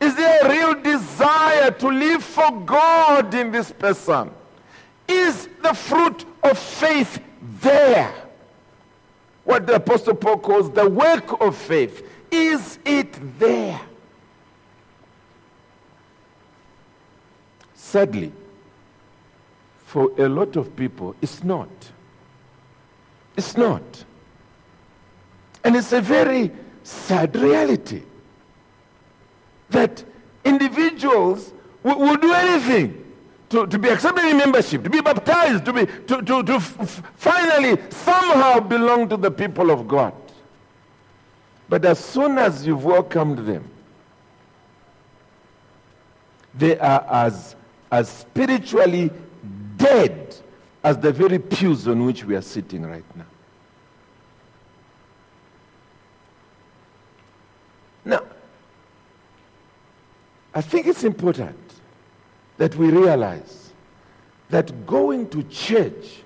Is 0.00 0.14
there 0.14 0.40
a 0.42 0.48
real 0.48 0.74
desire 0.82 1.70
to 1.70 1.88
live 1.88 2.22
for 2.22 2.50
God 2.60 3.34
in 3.34 3.50
this 3.50 3.72
person? 3.72 4.30
Is 5.08 5.48
the 5.62 5.72
fruit 5.72 6.24
of 6.42 6.58
faith 6.58 7.20
there? 7.60 8.12
What 9.44 9.66
the 9.66 9.76
Apostle 9.76 10.14
Paul 10.14 10.38
calls 10.38 10.70
the 10.70 10.88
work 10.88 11.40
of 11.40 11.56
faith. 11.56 12.04
Is 12.30 12.78
it 12.84 13.38
there? 13.38 13.80
Sadly, 17.96 18.30
for 19.86 20.12
a 20.18 20.28
lot 20.28 20.54
of 20.56 20.76
people, 20.76 21.16
it's 21.22 21.42
not. 21.42 21.70
It's 23.38 23.56
not. 23.56 24.04
And 25.64 25.74
it's 25.74 25.92
a 25.92 26.02
very 26.02 26.52
sad 26.82 27.34
reality 27.34 28.02
that 29.70 30.04
individuals 30.44 31.54
will, 31.82 31.98
will 31.98 32.16
do 32.16 32.34
anything 32.34 33.02
to, 33.48 33.66
to 33.66 33.78
be 33.78 33.88
accepted 33.88 34.26
in 34.26 34.36
membership, 34.36 34.84
to 34.84 34.90
be 34.90 35.00
baptized, 35.00 35.64
to, 35.64 35.72
be, 35.72 35.86
to, 35.86 36.20
to, 36.20 36.42
to 36.42 36.52
f- 36.52 37.02
finally 37.16 37.80
somehow 37.88 38.60
belong 38.60 39.08
to 39.08 39.16
the 39.16 39.30
people 39.30 39.70
of 39.70 39.88
God. 39.88 40.12
But 41.66 41.82
as 41.86 41.98
soon 41.98 42.36
as 42.36 42.66
you've 42.66 42.84
welcomed 42.84 43.38
them, 43.38 43.64
they 46.54 46.78
are 46.78 47.06
as, 47.08 47.55
as 47.90 48.08
spiritually 48.08 49.10
dead 49.76 50.36
as 50.82 50.98
the 50.98 51.12
very 51.12 51.38
pews 51.38 51.88
on 51.88 52.04
which 52.04 52.24
we 52.24 52.34
are 52.34 52.42
sitting 52.42 52.84
right 52.84 53.04
now. 53.16 53.24
Now, 58.04 58.22
I 60.54 60.60
think 60.60 60.86
it's 60.86 61.04
important 61.04 61.58
that 62.56 62.74
we 62.76 62.90
realize 62.90 63.72
that 64.48 64.86
going 64.86 65.28
to 65.30 65.42
church 65.44 66.22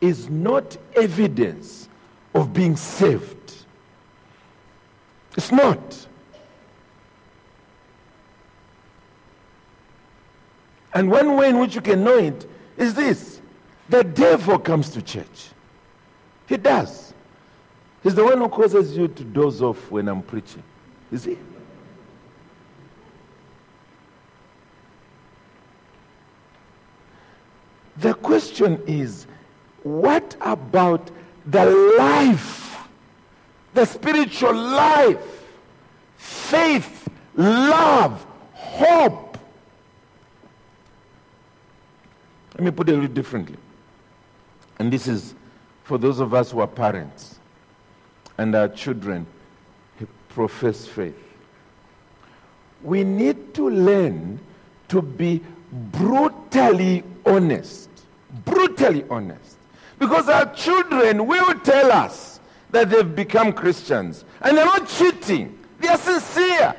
is 0.00 0.28
not 0.28 0.76
evidence 0.96 1.88
of 2.34 2.52
being 2.52 2.76
saved. 2.76 3.54
It's 5.36 5.52
not. 5.52 6.06
And 10.94 11.10
one 11.10 11.36
way 11.36 11.48
in 11.48 11.58
which 11.58 11.74
you 11.74 11.80
can 11.80 12.04
know 12.04 12.16
it 12.16 12.48
is 12.76 12.94
this 12.94 13.40
the 13.88 14.04
devil 14.04 14.58
comes 14.58 14.90
to 14.90 15.02
church. 15.02 15.50
He 16.46 16.56
does. 16.56 17.12
He's 18.02 18.14
the 18.14 18.24
one 18.24 18.38
who 18.38 18.48
causes 18.48 18.96
you 18.96 19.08
to 19.08 19.24
doze 19.24 19.62
off 19.62 19.90
when 19.90 20.08
I'm 20.08 20.22
preaching. 20.22 20.62
Is 21.10 21.24
he? 21.24 21.38
The 27.98 28.14
question 28.14 28.82
is 28.86 29.26
what 29.82 30.36
about 30.40 31.10
the 31.46 31.64
life, 31.98 32.78
the 33.74 33.84
spiritual 33.84 34.54
life, 34.54 35.44
faith, 36.16 37.08
love, 37.36 38.24
hope? 38.54 39.38
Let 42.51 42.51
me 42.62 42.70
put 42.70 42.88
it 42.88 42.92
a 42.92 42.94
little 42.94 43.14
differently. 43.14 43.56
And 44.78 44.92
this 44.92 45.06
is 45.06 45.34
for 45.84 45.98
those 45.98 46.20
of 46.20 46.34
us 46.34 46.50
who 46.50 46.60
are 46.60 46.66
parents 46.66 47.38
and 48.38 48.54
our 48.54 48.68
children 48.68 49.26
who 49.98 50.06
profess 50.28 50.86
faith. 50.86 51.16
We 52.82 53.04
need 53.04 53.54
to 53.54 53.68
learn 53.68 54.40
to 54.88 55.02
be 55.02 55.40
brutally 55.72 57.04
honest. 57.24 57.88
Brutally 58.44 59.04
honest. 59.08 59.56
Because 59.98 60.28
our 60.28 60.52
children 60.54 61.26
will 61.26 61.54
tell 61.60 61.92
us 61.92 62.40
that 62.70 62.90
they've 62.90 63.14
become 63.14 63.52
Christians. 63.52 64.24
And 64.40 64.56
they're 64.56 64.64
not 64.64 64.88
cheating, 64.88 65.58
they 65.78 65.88
are 65.88 65.98
sincere. 65.98 66.74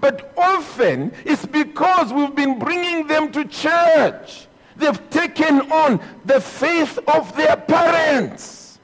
But 0.00 0.32
often 0.36 1.12
it's 1.24 1.44
because 1.44 2.12
we've 2.12 2.34
been 2.34 2.58
bringing 2.58 3.06
them 3.06 3.32
to 3.32 3.44
church. 3.44 4.46
They've 4.76 5.10
taken 5.10 5.60
on 5.72 6.00
the 6.24 6.40
faith 6.40 6.98
of 7.06 7.36
their 7.36 7.56
parents. 7.56 8.78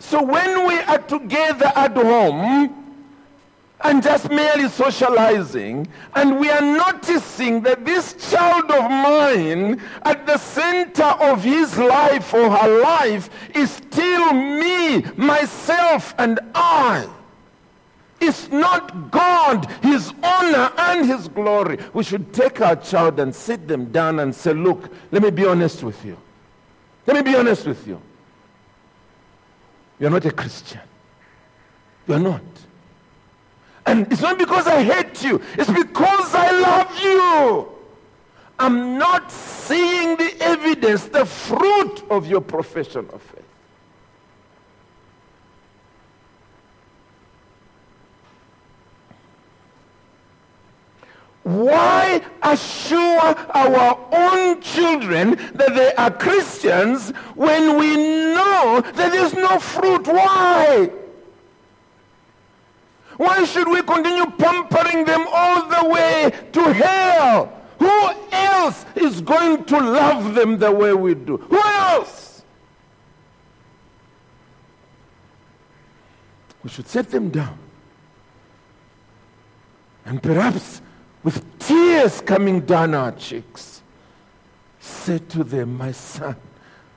So 0.00 0.22
when 0.22 0.66
we 0.66 0.78
are 0.80 0.98
together 0.98 1.72
at 1.74 1.96
home, 1.96 2.74
and 3.80 4.02
just 4.02 4.28
merely 4.30 4.68
socializing, 4.68 5.86
and 6.14 6.40
we 6.40 6.50
are 6.50 6.60
noticing 6.60 7.62
that 7.62 7.84
this 7.84 8.30
child 8.30 8.70
of 8.70 8.90
mine, 8.90 9.80
at 10.02 10.26
the 10.26 10.36
center 10.36 11.04
of 11.04 11.44
his 11.44 11.78
life 11.78 12.34
or 12.34 12.50
her 12.50 12.80
life, 12.80 13.30
is 13.54 13.70
still 13.70 14.32
me, 14.32 15.02
myself, 15.16 16.14
and 16.18 16.40
I. 16.54 17.08
It's 18.20 18.50
not 18.50 19.10
God, 19.10 19.70
His 19.82 20.12
honor, 20.22 20.72
and 20.76 21.06
His 21.06 21.28
glory. 21.28 21.78
We 21.92 22.02
should 22.02 22.32
take 22.32 22.60
our 22.60 22.76
child 22.76 23.20
and 23.20 23.34
sit 23.34 23.68
them 23.68 23.86
down 23.92 24.18
and 24.20 24.34
say, 24.34 24.52
Look, 24.52 24.90
let 25.12 25.22
me 25.22 25.30
be 25.30 25.46
honest 25.46 25.82
with 25.82 26.04
you. 26.04 26.16
Let 27.06 27.16
me 27.16 27.22
be 27.22 27.36
honest 27.36 27.66
with 27.66 27.86
you. 27.86 28.00
You're 29.98 30.10
not 30.10 30.24
a 30.24 30.30
Christian. 30.30 30.80
You're 32.06 32.18
not. 32.18 32.42
And 33.86 34.10
it's 34.12 34.20
not 34.20 34.38
because 34.38 34.66
I 34.66 34.82
hate 34.82 35.24
you, 35.24 35.40
it's 35.54 35.70
because 35.70 36.34
I 36.34 36.50
love 36.50 37.00
you. 37.02 37.68
I'm 38.58 38.98
not 38.98 39.30
seeing 39.30 40.16
the 40.16 40.34
evidence, 40.40 41.04
the 41.04 41.24
fruit 41.24 42.02
of 42.10 42.26
your 42.26 42.40
profession 42.40 43.08
of 43.12 43.22
faith. 43.22 43.44
Why 51.48 52.20
assure 52.42 53.34
our 53.54 53.98
own 54.12 54.60
children 54.60 55.30
that 55.54 55.74
they 55.74 55.94
are 55.94 56.10
Christians 56.10 57.08
when 57.36 57.78
we 57.78 57.96
know 57.96 58.82
that 58.84 59.12
there's 59.12 59.32
no 59.32 59.58
fruit? 59.58 60.06
Why? 60.06 60.90
Why 63.16 63.46
should 63.46 63.66
we 63.66 63.80
continue 63.80 64.26
pampering 64.26 65.06
them 65.06 65.26
all 65.32 65.66
the 65.70 65.88
way 65.88 66.32
to 66.52 66.72
hell? 66.74 67.50
Who 67.78 68.10
else 68.30 68.84
is 68.94 69.22
going 69.22 69.64
to 69.64 69.78
love 69.78 70.34
them 70.34 70.58
the 70.58 70.70
way 70.70 70.92
we 70.92 71.14
do? 71.14 71.38
Who 71.38 71.58
else? 71.58 72.42
We 76.62 76.68
should 76.68 76.88
set 76.88 77.10
them 77.10 77.30
down. 77.30 77.58
And 80.04 80.22
perhaps 80.22 80.82
with 81.28 81.58
tears 81.58 82.22
coming 82.22 82.60
down 82.62 82.94
our 82.94 83.12
cheeks, 83.12 83.82
said 84.80 85.28
to 85.28 85.44
them, 85.44 85.76
My 85.76 85.92
son, 85.92 86.36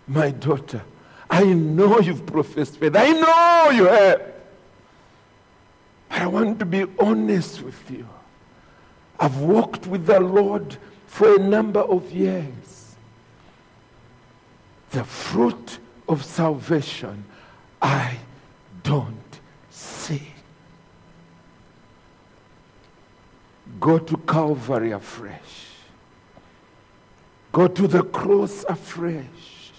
my 0.07 0.31
daughter, 0.31 0.81
I 1.29 1.43
know 1.43 1.99
you've 1.99 2.25
professed 2.25 2.77
faith. 2.77 2.95
I 2.95 3.11
know 3.11 3.71
you 3.71 3.87
have. 3.87 4.19
But 6.07 6.21
I 6.21 6.27
want 6.27 6.59
to 6.59 6.65
be 6.65 6.85
honest 6.97 7.61
with 7.61 7.91
you. 7.91 8.07
I've 9.19 9.35
walked 9.37 9.85
with 9.85 10.05
the 10.05 10.21
Lord 10.21 10.77
for 11.07 11.35
a 11.35 11.37
number 11.37 11.81
of 11.81 12.09
years. 12.13 12.95
The 14.91 15.03
fruit 15.03 15.77
of 16.07 16.23
salvation 16.23 17.25
I 17.81 18.17
don't 18.83 19.39
see. 19.71 20.30
Go 23.81 23.97
to 23.97 24.17
Calvary 24.17 24.91
afresh. 24.91 25.65
Go 27.51 27.67
to 27.67 27.87
the 27.87 28.03
cross 28.03 28.63
afresh. 28.69 29.71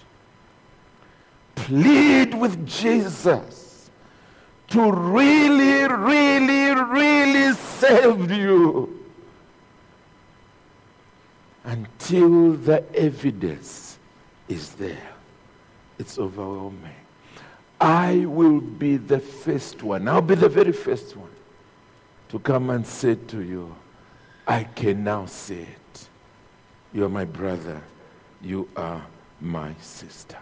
Plead 1.55 2.33
with 2.35 2.67
Jesus 2.67 3.89
to 4.67 4.91
really, 4.91 5.87
really, 5.87 6.81
really 6.81 7.53
save 7.53 8.29
you 8.29 9.05
until 11.63 12.53
the 12.53 12.83
evidence 12.93 13.97
is 14.49 14.73
there. 14.73 15.11
It's 15.97 16.19
overwhelming. 16.19 16.99
I 17.79 18.25
will 18.25 18.59
be 18.59 18.97
the 18.97 19.19
first 19.19 19.81
one. 19.81 20.09
I'll 20.09 20.21
be 20.21 20.35
the 20.35 20.49
very 20.49 20.73
first 20.73 21.15
one 21.15 21.29
to 22.29 22.39
come 22.39 22.69
and 22.69 22.85
say 22.85 23.15
to 23.15 23.41
you, 23.41 23.73
I 24.47 24.63
can 24.63 25.03
now 25.03 25.25
say 25.25 25.61
it. 25.61 26.07
You're 26.93 27.09
my 27.09 27.25
brother. 27.25 27.81
You 28.41 28.67
are 28.75 29.01
my 29.39 29.73
sister. 29.81 30.37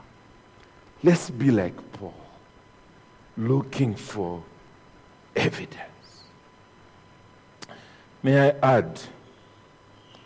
Let's 1.04 1.30
be 1.30 1.52
like 1.52 1.76
Paul, 1.94 2.14
looking 3.38 3.96
for 3.96 4.44
evidence. 5.36 5.78
May 8.24 8.50
I 8.50 8.56
add, 8.62 9.00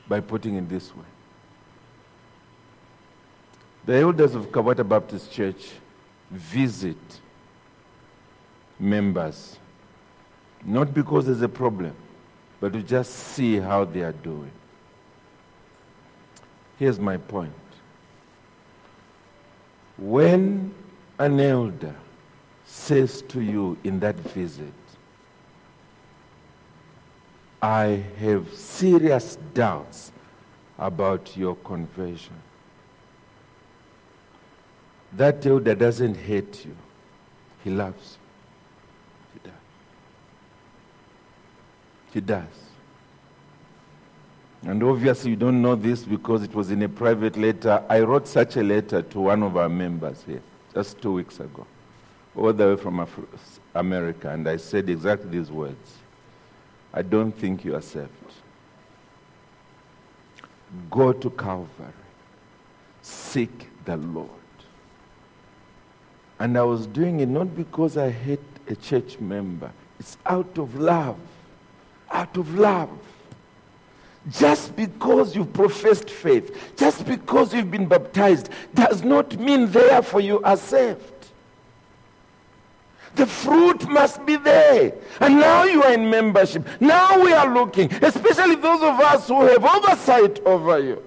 by 0.08 0.20
putting 0.20 0.56
it 0.56 0.68
this 0.68 0.94
way, 0.96 1.06
the 3.86 3.96
elders 3.98 4.36
of 4.36 4.48
Kabwata 4.52 4.88
Baptist 4.88 5.32
Church 5.32 5.72
visit 6.30 6.98
members, 8.80 9.58
not 10.66 10.94
because 10.94 11.28
there's 11.28 11.42
a 11.42 11.50
problem, 11.50 11.96
but 12.60 12.74
to 12.74 12.82
just 12.82 13.12
see 13.12 13.58
how 13.58 13.86
they 13.86 14.02
are 14.02 14.12
doing. 14.12 14.52
Here's 16.78 17.00
my 17.00 17.18
point. 17.18 17.54
When 19.98 20.74
an 21.18 21.40
elder 21.40 21.96
says 22.66 23.22
to 23.30 23.42
you 23.42 23.78
in 23.84 24.00
that 24.02 24.16
visit, 24.16 24.74
I 27.62 28.04
have 28.20 28.54
serious 28.54 29.38
doubts 29.54 30.12
about 30.78 31.36
your 31.38 31.56
conversion. 31.56 32.36
That 35.14 35.46
elder 35.46 35.74
doesn't 35.74 36.16
hate 36.16 36.66
you, 36.66 36.76
he 37.64 37.70
loves 37.70 38.18
you. 39.34 39.40
He 39.42 39.50
does. 39.50 39.54
He 42.16 42.22
does. 42.22 42.46
And 44.66 44.82
obviously, 44.82 45.32
you 45.32 45.36
don't 45.36 45.62
know 45.62 45.76
this 45.76 46.06
because 46.06 46.44
it 46.44 46.56
was 46.56 46.72
in 46.72 46.82
a 46.82 46.88
private 46.88 47.36
letter. 47.36 47.84
I 47.90 48.00
wrote 48.00 48.26
such 48.26 48.56
a 48.56 48.64
letter 48.64 49.02
to 49.02 49.20
one 49.20 49.44
of 49.44 49.58
our 49.58 49.68
members 49.68 50.24
here 50.26 50.42
just 50.74 51.02
two 51.02 51.12
weeks 51.12 51.42
ago, 51.42 51.68
all 52.34 52.54
the 52.54 52.68
way 52.68 52.78
from 52.78 53.06
America, 53.76 54.30
and 54.30 54.48
I 54.48 54.56
said 54.56 54.90
exactly 54.90 55.30
these 55.30 55.52
words 55.52 55.98
I 56.94 57.02
don't 57.02 57.34
think 57.34 57.66
you 57.66 57.76
are 57.76 57.82
saved. 57.82 58.10
Go 60.90 61.12
to 61.12 61.30
Calvary, 61.32 61.92
seek 63.02 63.68
the 63.84 63.98
Lord. 63.98 64.30
And 66.40 66.58
I 66.58 66.64
was 66.64 66.88
doing 66.88 67.20
it 67.20 67.28
not 67.28 67.54
because 67.58 67.98
I 67.98 68.10
hate 68.10 68.40
a 68.70 68.76
church 68.76 69.20
member, 69.20 69.70
it's 70.00 70.18
out 70.26 70.58
of 70.58 70.76
love. 70.76 71.18
Out 72.12 72.38
of 72.38 72.58
love. 72.58 72.90
Just 74.32 74.76
because 74.76 75.36
you've 75.36 75.54
professed 75.54 76.10
faith, 76.10 76.74
just 76.76 77.06
because 77.06 77.54
you've 77.54 77.70
been 77.70 77.88
baptized, 77.88 78.50
does 78.74 79.04
not 79.04 79.38
mean 79.38 79.70
therefore 79.72 80.22
you 80.22 80.42
are 80.42 80.58
saved. 80.58 81.12
The 83.16 83.26
fruit 83.26 83.88
must 83.88 84.26
be 84.26 84.36
there. 84.36 84.94
And 85.20 85.40
now 85.40 85.64
you 85.64 85.84
are 85.84 85.94
in 85.94 86.10
membership. 86.10 86.68
Now 86.80 87.24
we 87.24 87.34
are 87.34 87.54
looking, 87.54 87.92
especially 88.04 88.56
those 88.56 88.82
of 88.82 89.00
us 89.00 89.28
who 89.28 89.42
have 89.46 89.64
oversight 89.64 90.40
over 90.46 90.80
you. 90.80 91.02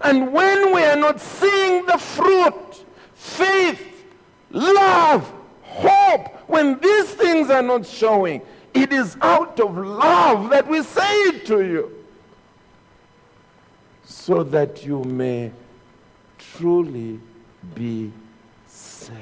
And 0.00 0.32
when 0.32 0.74
we 0.74 0.82
are 0.82 0.96
not 0.96 1.20
seeing 1.20 1.84
the 1.86 1.98
fruit, 1.98 2.84
faith, 3.14 4.04
love, 4.50 5.30
hope, 5.62 6.28
when 6.48 6.78
these 6.80 7.10
things 7.14 7.50
are 7.50 7.62
not 7.62 7.86
showing, 7.86 8.42
it 8.74 8.92
is 8.92 9.16
out 9.20 9.58
of 9.60 9.76
love 9.76 10.50
that 10.50 10.66
we 10.66 10.82
say 10.82 11.12
it 11.28 11.46
to 11.46 11.64
you. 11.64 12.04
So 14.04 14.42
that 14.44 14.84
you 14.84 15.02
may 15.04 15.50
truly 16.38 17.18
be 17.74 18.12
saved. 18.68 19.18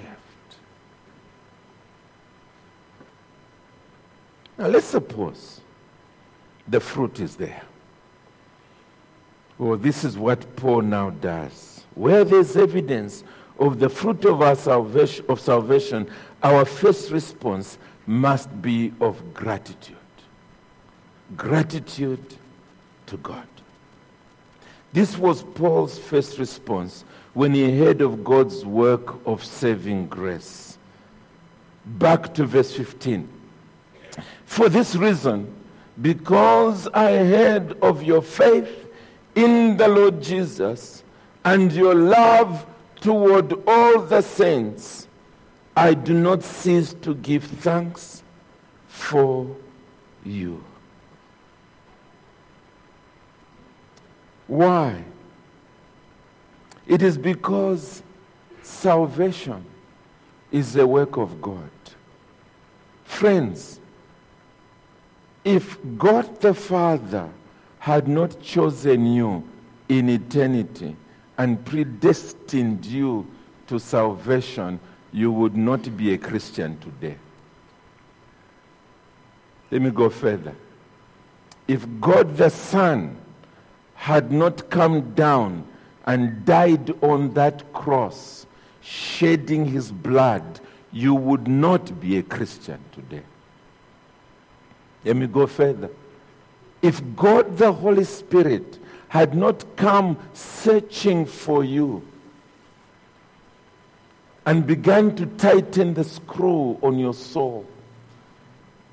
Now 4.59 4.67
let's 4.67 4.87
suppose 4.87 5.61
the 6.69 6.81
fruit 6.81 7.19
is 7.21 7.37
there. 7.37 7.63
Well, 9.59 9.77
this 9.77 10.05
is 10.05 10.17
what 10.17 10.57
Paul 10.57 10.83
now 10.83 11.11
does. 11.11 11.85
Where 11.95 12.25
there's 12.25 12.57
evidence 12.57 13.25
of 13.59 13.79
the 13.79 13.89
fruit 13.89 14.25
of 14.25 14.41
our 14.41 14.55
salvation, 14.55 15.25
of 15.29 15.39
salvation, 15.39 16.11
our 16.43 16.65
first 16.65 17.11
response 17.11 17.79
must 18.11 18.61
be 18.61 18.93
of 19.01 19.33
gratitude. 19.33 19.97
Gratitude 21.37 22.35
to 23.07 23.17
God. 23.19 23.47
This 24.93 25.17
was 25.17 25.45
Paul's 25.45 25.97
first 25.97 26.37
response 26.41 27.05
when 27.35 27.55
he 27.55 27.79
heard 27.79 28.01
of 28.01 28.25
God's 28.25 28.67
work 28.67 29.25
of 29.25 29.45
saving 29.45 30.09
grace. 30.09 30.77
Back 31.87 32.35
to 32.35 32.47
verse 32.47 32.73
15. 32.73 33.29
For 34.45 34.69
this 34.69 34.97
reason, 34.97 35.55
because 36.03 36.89
I 36.89 37.13
heard 37.13 37.81
of 37.81 38.03
your 38.03 38.23
faith 38.23 38.89
in 39.37 39.77
the 39.77 39.87
Lord 39.87 40.21
Jesus 40.21 41.05
and 41.45 41.71
your 41.71 41.95
love 41.95 42.67
toward 42.97 43.53
all 43.69 44.01
the 44.01 44.21
saints, 44.21 45.07
I 45.77 45.95
do 45.95 46.15
not 46.15 46.43
cease 46.43 46.93
to 47.03 47.15
give 47.15 47.45
thanks 47.45 48.23
for 48.89 49.47
you. 50.25 50.65
Why? 54.47 55.05
It 56.87 57.03
is 57.03 57.17
because 57.17 58.03
salvation 58.63 59.65
is 60.51 60.73
the 60.73 60.87
work 60.87 61.17
of 61.17 61.41
God. 61.41 61.71
Friends, 63.05 63.79
if 65.45 65.79
God 65.97 66.41
the 66.41 66.53
Father 66.53 67.29
had 67.79 68.09
not 68.09 68.41
chosen 68.43 69.07
you 69.07 69.45
in 69.89 70.09
eternity 70.09 70.97
and 71.39 71.65
predestined 71.65 72.85
you 72.85 73.27
to 73.69 73.79
salvation, 73.79 74.81
you 75.13 75.33
would 75.33 75.57
not 75.57 75.97
be 75.97 76.13
a 76.13 76.19
Christian 76.19 76.79
today. 76.79 77.17
Let 79.71 79.83
me 79.83 79.91
go 79.91 80.11
further. 80.11 80.55
If 81.69 81.87
God 82.01 82.37
the 82.37 82.49
Son 82.51 83.17
had 83.95 84.33
not 84.33 84.71
come 84.71 85.15
down 85.15 85.65
and 86.07 86.45
died 86.45 86.93
on 87.03 87.35
that 87.35 87.73
cross, 87.73 88.47
shedding 88.81 89.67
his 89.67 89.93
blood, 89.93 90.61
you 90.93 91.15
would 91.15 91.47
not 91.47 92.01
be 92.01 92.19
a 92.19 92.23
Christian 92.23 92.81
today. 92.93 93.23
Let 95.05 95.17
me 95.17 95.27
go 95.27 95.47
further. 95.47 95.91
If 96.83 97.01
God 97.15 97.57
the 97.57 97.73
Holy 97.73 98.05
Spirit 98.05 98.79
had 99.09 99.35
not 99.35 99.65
come 99.77 100.17
searching 100.35 101.27
for 101.27 101.63
you 101.63 102.03
and 104.47 104.67
began 104.67 105.15
to 105.17 105.27
tighten 105.27 105.95
the 105.95 106.05
screw 106.05 106.79
on 106.83 106.99
your 106.99 107.15
soul, 107.15 107.67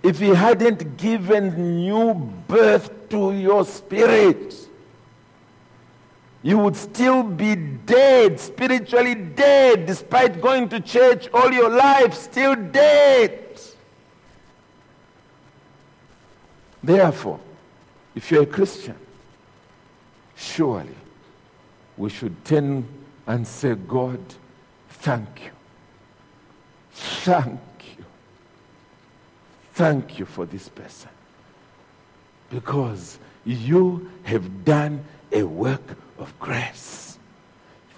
if 0.04 0.20
he 0.20 0.30
hadn't 0.30 0.98
given 0.98 1.78
new 1.82 2.14
birth 2.48 3.10
to 3.10 3.34
your 3.34 3.66
spirit, 3.66 4.56
you 6.44 6.58
would 6.58 6.76
still 6.76 7.24
be 7.24 7.56
dead, 7.56 8.40
spiritually 8.40 9.16
dead, 9.16 9.86
despite 9.86 10.42
going 10.42 10.70
to 10.70 10.80
church 10.80 11.28
all 11.34 11.52
your 11.52 11.70
life, 11.70 12.14
still 12.14 12.56
dead. 12.56 13.44
Therefore, 16.84 17.40
if 18.16 18.32
you're 18.32 18.44
a 18.44 18.46
Christian, 18.46 18.96
surely 20.38 20.96
we 21.98 22.10
should 22.10 22.46
turn 22.46 22.86
and 23.26 23.46
say, 23.46 23.76
God, 23.76 24.20
thank 25.00 25.44
you. 25.44 25.52
Thank 26.92 27.60
you. 27.98 28.06
Thank 29.74 30.20
you 30.20 30.26
for 30.26 30.46
this 30.46 30.70
person. 30.70 31.10
Because 32.50 33.20
you 33.46 34.10
have 34.24 34.66
done 34.66 35.04
a 35.32 35.44
work 35.44 35.98
of 36.18 36.38
grace. 36.40 37.18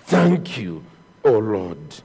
Thank 0.06 0.58
you, 0.58 0.84
O 1.24 1.36
oh 1.36 1.40
Lord. 1.40 2.02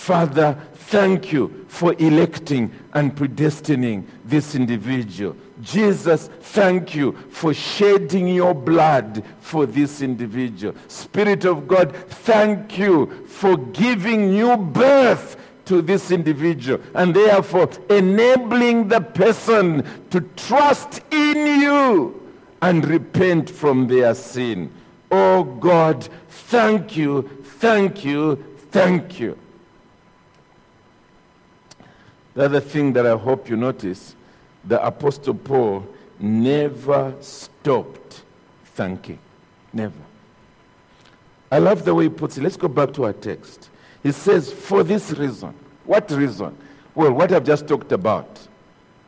Father, 0.00 0.56
thank 0.72 1.30
you 1.30 1.66
for 1.68 1.94
electing 1.98 2.72
and 2.94 3.14
predestining 3.14 4.06
this 4.24 4.54
individual. 4.54 5.36
Jesus, 5.60 6.30
thank 6.40 6.94
you 6.94 7.12
for 7.28 7.52
shedding 7.52 8.26
your 8.28 8.54
blood 8.54 9.22
for 9.40 9.66
this 9.66 10.00
individual. 10.00 10.74
Spirit 10.88 11.44
of 11.44 11.68
God, 11.68 11.94
thank 11.94 12.78
you 12.78 13.26
for 13.26 13.58
giving 13.58 14.30
new 14.30 14.56
birth 14.56 15.36
to 15.66 15.82
this 15.82 16.10
individual 16.10 16.80
and 16.94 17.14
therefore 17.14 17.68
enabling 17.90 18.88
the 18.88 19.02
person 19.02 19.86
to 20.08 20.22
trust 20.34 21.02
in 21.10 21.60
you 21.60 22.32
and 22.62 22.86
repent 22.86 23.50
from 23.50 23.86
their 23.86 24.14
sin. 24.14 24.72
Oh 25.10 25.44
God, 25.44 26.08
thank 26.30 26.96
you, 26.96 27.28
thank 27.58 28.02
you, 28.02 28.42
thank 28.70 29.20
you. 29.20 29.36
The 32.34 32.44
other 32.44 32.60
thing 32.60 32.92
that 32.92 33.06
I 33.06 33.16
hope 33.16 33.48
you 33.48 33.56
notice, 33.56 34.14
the 34.64 34.84
Apostle 34.84 35.34
Paul 35.34 35.86
never 36.18 37.14
stopped 37.20 38.22
thanking. 38.64 39.18
Never. 39.72 39.94
I 41.50 41.58
love 41.58 41.84
the 41.84 41.94
way 41.94 42.04
he 42.04 42.10
puts 42.10 42.38
it. 42.38 42.42
Let's 42.42 42.56
go 42.56 42.68
back 42.68 42.92
to 42.94 43.04
our 43.04 43.12
text. 43.12 43.70
He 44.02 44.12
says, 44.12 44.52
for 44.52 44.82
this 44.82 45.10
reason. 45.12 45.54
What 45.84 46.10
reason? 46.10 46.56
Well, 46.94 47.12
what 47.12 47.32
I've 47.32 47.44
just 47.44 47.66
talked 47.66 47.92
about. 47.92 48.46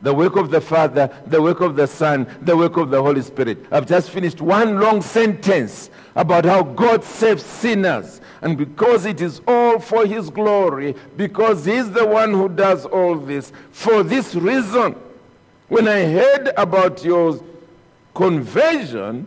The 0.03 0.13
work 0.13 0.35
of 0.35 0.51
the 0.51 0.59
Father, 0.59 1.09
the 1.25 1.41
work 1.41 1.61
of 1.61 1.77
the 1.77 1.87
Son, 1.87 2.27
the 2.41 2.55
work 2.55 2.75
of 2.75 2.89
the 2.89 3.01
Holy 3.01 3.21
Spirit. 3.21 3.65
I've 3.71 3.87
just 3.87 4.09
finished 4.09 4.41
one 4.41 4.79
long 4.79 5.01
sentence 5.01 5.89
about 6.13 6.43
how 6.43 6.61
God 6.61 7.05
saves 7.05 7.43
sinners. 7.43 8.19
And 8.41 8.57
because 8.57 9.05
it 9.05 9.21
is 9.21 9.41
all 9.47 9.79
for 9.79 10.05
His 10.05 10.29
glory, 10.29 10.93
because 11.15 11.63
He's 11.63 11.89
the 11.89 12.05
one 12.05 12.33
who 12.33 12.49
does 12.49 12.85
all 12.85 13.15
this, 13.15 13.53
for 13.71 14.03
this 14.03 14.35
reason, 14.35 14.95
when 15.69 15.87
I 15.87 16.05
heard 16.05 16.51
about 16.57 17.05
your 17.05 17.41
conversion, 18.13 19.25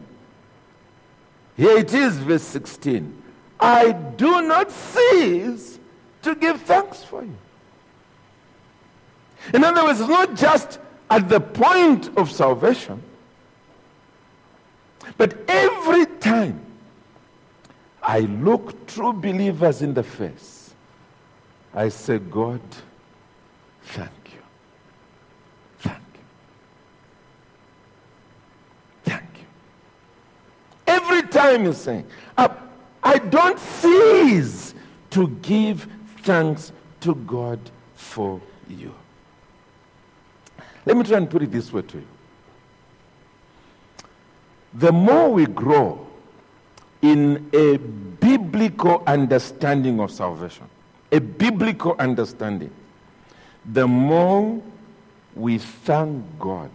here 1.57 1.79
it 1.79 1.95
is, 1.95 2.18
verse 2.18 2.43
16. 2.43 3.22
I 3.59 3.93
do 3.93 4.43
not 4.43 4.70
cease 4.70 5.79
to 6.20 6.35
give 6.35 6.61
thanks 6.61 7.03
for 7.03 7.22
you. 7.22 7.35
In 9.55 9.65
other 9.65 9.85
words, 9.85 10.01
not 10.01 10.35
just 10.35 10.79
at 11.11 11.29
the 11.29 11.41
point 11.41 12.17
of 12.17 12.31
salvation, 12.31 13.03
but 15.17 15.37
every 15.49 16.07
time 16.07 16.61
I 18.03 18.21
look 18.21 18.87
true 18.87 19.13
believers 19.13 19.83
in 19.83 19.95
the 19.95 20.03
face, 20.03 20.75
I 21.75 21.89
say, 21.89 22.19
God, 22.19 22.61
thank 23.85 24.11
you. 24.33 24.41
Thank 25.79 25.99
you. 26.15 26.21
Thank 29.05 29.23
you. 29.35 29.47
Every 30.87 31.23
time 31.23 31.65
you 31.65 31.73
say, 31.73 32.05
I, 32.37 32.51
I 33.03 33.19
don't 33.19 33.59
cease 33.59 34.75
to 35.11 35.29
give 35.43 35.87
thanks 36.23 36.73
to 37.03 37.15
God 37.15 37.59
for 37.95 38.41
you. 38.69 38.95
Let 40.87 40.97
me 40.97 41.03
try 41.03 41.18
and 41.18 41.28
put 41.28 41.43
it 41.43 41.51
this 41.51 41.72
way 41.72 41.82
to 41.82 41.99
you. 41.99 42.07
The 44.72 44.93
more 44.93 45.32
we 45.32 45.47
grow 45.47 46.07
in 47.03 47.51
a 47.53 47.76
biblical 47.76 49.03
understanding 49.07 50.01
of 50.01 50.11
salvation, 50.12 50.66
a 51.11 51.20
biblical 51.20 51.97
understanding, 51.99 52.70
the 53.64 53.87
more 53.87 54.62
we 55.34 55.59
thank 55.59 56.24
God 56.39 56.70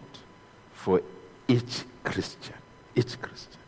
for 0.73 1.01
each 1.47 1.83
Christian. 2.03 2.55
Each 2.95 3.19
Christian. 3.19 3.59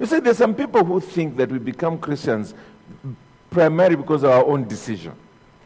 You 0.00 0.06
see, 0.06 0.20
there's 0.20 0.38
some 0.38 0.54
people 0.54 0.84
who 0.84 1.00
think 1.00 1.36
that 1.36 1.50
we 1.50 1.58
become 1.58 1.98
Christians 1.98 2.54
primarily 3.50 3.96
because 3.96 4.22
of 4.22 4.30
our 4.30 4.44
own 4.44 4.66
decision. 4.66 5.12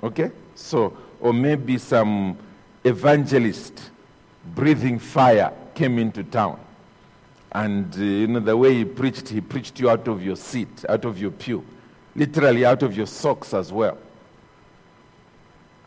Okay? 0.02 0.32
So 0.56 0.96
or 1.20 1.32
maybe 1.32 1.78
some 1.78 2.36
evangelist 2.84 3.90
breathing 4.54 4.98
fire 4.98 5.52
came 5.74 5.98
into 5.98 6.22
town. 6.24 6.60
And 7.52 7.92
uh, 7.94 8.00
you 8.00 8.26
know, 8.26 8.40
the 8.40 8.56
way 8.56 8.74
he 8.74 8.84
preached, 8.84 9.28
he 9.28 9.40
preached 9.40 9.80
you 9.80 9.90
out 9.90 10.08
of 10.08 10.22
your 10.22 10.36
seat, 10.36 10.84
out 10.88 11.04
of 11.04 11.18
your 11.18 11.30
pew, 11.30 11.64
literally 12.14 12.64
out 12.64 12.82
of 12.82 12.96
your 12.96 13.06
socks 13.06 13.54
as 13.54 13.72
well. 13.72 13.98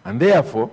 And 0.04 0.20
therefore, 0.20 0.72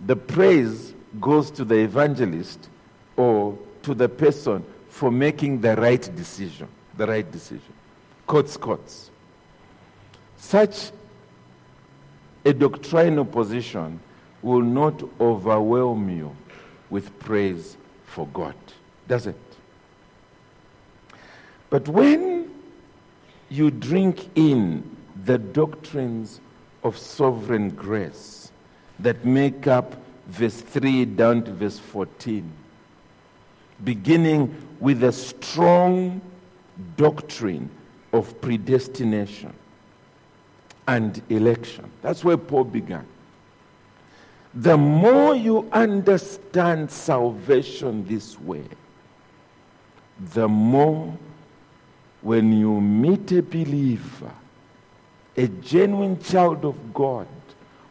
the 0.00 0.16
praise 0.16 0.94
goes 1.20 1.50
to 1.52 1.64
the 1.64 1.76
evangelist 1.76 2.68
or 3.16 3.58
to 3.82 3.94
the 3.94 4.08
person 4.08 4.64
for 4.88 5.10
making 5.10 5.60
the 5.60 5.74
right 5.76 6.02
decision. 6.14 6.68
The 6.96 7.06
right 7.06 7.30
decision. 7.30 7.72
Courts, 8.26 8.56
courts. 8.56 9.10
Such 10.36 10.90
a 12.44 12.52
doctrinal 12.52 13.24
position 13.24 14.00
will 14.42 14.62
not 14.62 15.02
overwhelm 15.20 16.08
you 16.08 16.34
with 16.88 17.18
praise 17.18 17.76
for 18.06 18.26
God, 18.28 18.54
does 19.06 19.26
it? 19.26 19.36
But 21.68 21.86
when 21.88 22.50
you 23.48 23.70
drink 23.70 24.28
in 24.34 24.96
the 25.24 25.38
doctrines 25.38 26.40
of 26.82 26.96
sovereign 26.96 27.70
grace 27.70 28.50
that 28.98 29.24
make 29.24 29.66
up 29.66 29.94
verse 30.26 30.60
3 30.60 31.04
down 31.04 31.42
to 31.44 31.52
verse 31.52 31.78
14, 31.78 32.50
beginning 33.84 34.54
with 34.80 35.04
a 35.04 35.12
strong 35.12 36.20
doctrine 36.96 37.70
of 38.12 38.40
predestination, 38.40 39.52
and 40.86 41.22
election. 41.28 41.90
That's 42.02 42.24
where 42.24 42.36
Paul 42.36 42.64
began. 42.64 43.06
The 44.52 44.76
more 44.76 45.34
you 45.34 45.68
understand 45.72 46.90
salvation 46.90 48.06
this 48.06 48.38
way, 48.40 48.64
the 50.34 50.48
more 50.48 51.16
when 52.20 52.52
you 52.52 52.80
meet 52.80 53.30
a 53.32 53.42
believer, 53.42 54.32
a 55.36 55.46
genuine 55.46 56.20
child 56.20 56.64
of 56.64 56.92
God, 56.92 57.28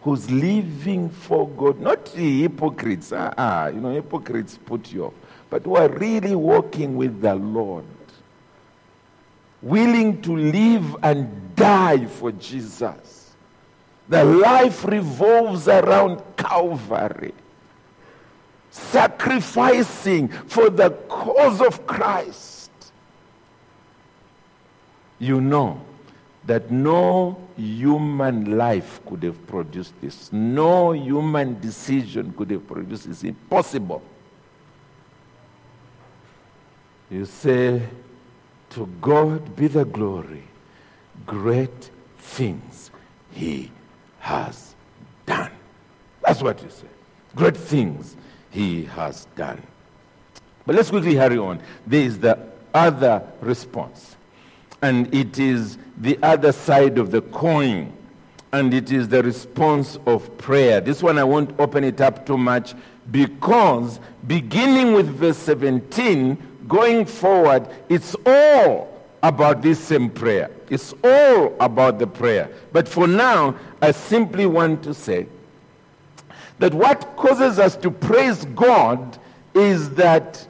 who's 0.01 0.29
living 0.29 1.09
for 1.09 1.47
God, 1.49 1.79
not 1.79 2.05
the 2.13 2.41
hypocrites, 2.41 3.11
ah, 3.11 3.33
ah, 3.37 3.67
you 3.67 3.81
know, 3.81 3.93
hypocrites 3.93 4.57
put 4.65 4.91
you 4.91 5.05
off, 5.05 5.13
but 5.49 5.63
who 5.63 5.75
are 5.75 5.89
really 5.89 6.35
walking 6.35 6.95
with 6.95 7.21
the 7.21 7.35
Lord 7.35 7.83
willing 9.61 10.21
to 10.21 10.35
live 10.35 10.95
and 11.03 11.55
die 11.55 12.05
for 12.05 12.31
Jesus. 12.31 13.33
The 14.07 14.23
life 14.23 14.85
revolves 14.85 15.67
around 15.67 16.21
Calvary, 16.35 17.33
sacrificing 18.71 20.29
for 20.29 20.69
the 20.69 20.89
cause 21.07 21.61
of 21.61 21.85
Christ. 21.85 22.71
You 25.19 25.41
know 25.41 25.81
that 26.45 26.71
no 26.71 27.37
human 27.57 28.57
life 28.57 29.01
could 29.05 29.21
have 29.23 29.45
produced 29.45 29.93
this. 30.01 30.31
No 30.33 30.93
human 30.93 31.59
decision 31.59 32.33
could 32.33 32.49
have 32.49 32.65
produced 32.65 33.07
this. 33.07 33.23
Impossible. 33.23 34.01
You 37.11 37.25
say, 37.25 37.81
to 38.71 38.87
God 39.01 39.55
be 39.55 39.67
the 39.67 39.85
glory. 39.85 40.43
Great 41.25 41.89
things 42.17 42.91
he 43.31 43.71
has 44.19 44.75
done. 45.25 45.51
That's 46.23 46.41
what 46.41 46.61
you 46.61 46.69
say. 46.69 46.87
Great 47.35 47.57
things 47.57 48.15
he 48.51 48.85
has 48.85 49.25
done. 49.35 49.61
But 50.65 50.75
let's 50.75 50.89
quickly 50.89 51.15
hurry 51.15 51.37
on. 51.37 51.61
There 51.87 52.01
is 52.01 52.19
the 52.19 52.37
other 52.73 53.23
response. 53.41 54.15
And 54.81 55.13
it 55.13 55.39
is 55.39 55.77
the 55.97 56.17
other 56.21 56.51
side 56.51 56.97
of 56.97 57.11
the 57.11 57.21
coin 57.21 57.93
and 58.51 58.73
it 58.73 58.91
is 58.91 59.07
the 59.07 59.21
response 59.21 59.97
of 60.05 60.35
prayer. 60.37 60.81
This 60.81 61.03
one 61.03 61.17
I 61.17 61.23
won't 61.23 61.57
open 61.59 61.83
it 61.83 62.01
up 62.01 62.25
too 62.25 62.37
much 62.37 62.73
because 63.11 63.99
beginning 64.25 64.93
with 64.93 65.07
verse 65.07 65.37
17, 65.37 66.37
going 66.69 67.05
forward, 67.05 67.67
it's 67.89 68.15
all 68.25 68.87
about 69.21 69.61
this 69.61 69.79
same 69.79 70.09
prayer. 70.09 70.49
It's 70.69 70.93
all 71.03 71.55
about 71.59 71.99
the 71.99 72.07
prayer. 72.07 72.49
But 72.71 72.87
for 72.87 73.07
now, 73.07 73.55
I 73.81 73.91
simply 73.91 74.45
want 74.45 74.83
to 74.83 74.93
say 74.93 75.27
that 76.59 76.73
what 76.73 77.17
causes 77.17 77.59
us 77.59 77.75
to 77.77 77.91
praise 77.91 78.45
God 78.45 79.17
is 79.53 79.89
that 79.91 80.45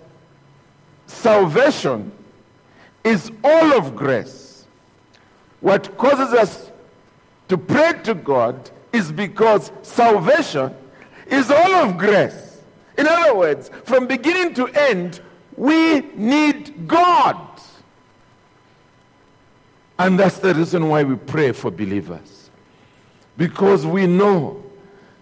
salvation 1.07 2.11
is 3.03 3.31
all 3.43 3.73
of 3.73 3.95
grace. 3.95 4.65
What 5.61 5.97
causes 5.97 6.33
us 6.33 6.69
to 7.47 7.57
pray 7.57 7.93
to 8.03 8.13
God 8.13 8.69
is 8.93 9.11
because 9.11 9.71
salvation 9.81 10.73
is 11.27 11.49
all 11.49 11.75
of 11.75 11.97
grace. 11.97 12.61
In 12.97 13.07
other 13.07 13.35
words, 13.35 13.69
from 13.85 14.07
beginning 14.07 14.53
to 14.55 14.67
end, 14.67 15.21
we 15.59 15.99
need 16.15 16.87
God. 16.87 17.37
And 19.99 20.17
that's 20.17 20.39
the 20.39 20.53
reason 20.53 20.87
why 20.87 21.03
we 21.03 21.17
pray 21.17 21.51
for 21.51 21.69
believers. 21.69 22.49
Because 23.35 23.85
we 23.85 24.07
know 24.07 24.63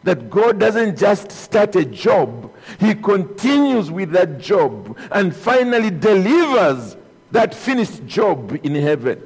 that 0.03 0.29
God 0.29 0.59
doesn't 0.59 0.95
just 0.95 1.31
start 1.31 1.75
a 1.75 1.83
job, 1.83 2.53
He 2.79 2.93
continues 2.93 3.89
with 3.89 4.11
that 4.11 4.37
job 4.37 4.95
and 5.11 5.35
finally 5.35 5.89
delivers 5.89 6.95
that 7.31 7.55
finished 7.55 8.05
job 8.05 8.59
in 8.63 8.75
heaven. 8.75 9.19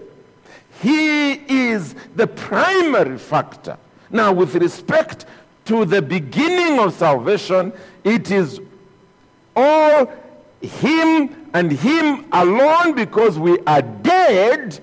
He 0.82 1.34
is 1.34 1.94
the 2.16 2.28
primary 2.28 3.18
factor. 3.18 3.78
Now, 4.10 4.32
with 4.32 4.56
respect 4.56 5.26
to 5.66 5.84
the 5.84 6.02
beginning 6.02 6.80
of 6.80 6.94
salvation, 6.94 7.74
it 8.06 8.32
is 8.32 8.62
all 9.58 10.10
Him 10.62 11.50
and 11.54 11.72
Him 11.72 12.26
alone 12.32 12.94
because 12.96 13.38
we 13.40 13.60
are 13.62 13.82
dead. 13.82 14.80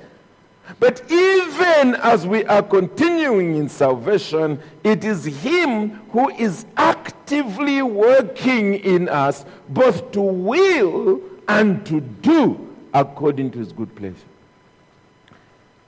But 0.81 1.03
even 1.11 1.95
as 1.97 2.26
we 2.26 2.45
are 2.45 2.62
continuing 2.62 3.57
in 3.57 3.68
salvation, 3.68 4.61
it 4.85 5.05
is 5.05 5.24
Him 5.24 5.91
who 6.11 6.29
is 6.31 6.66
actively 6.76 7.83
working 7.83 8.74
in 8.74 9.09
us 9.09 9.45
both 9.68 10.12
to 10.12 10.20
will 10.20 11.20
and 11.49 11.85
to 11.87 12.01
do 12.01 12.74
according 12.93 13.51
to 13.53 13.59
His 13.59 13.72
good 13.72 13.95
pleasure. 13.97 14.16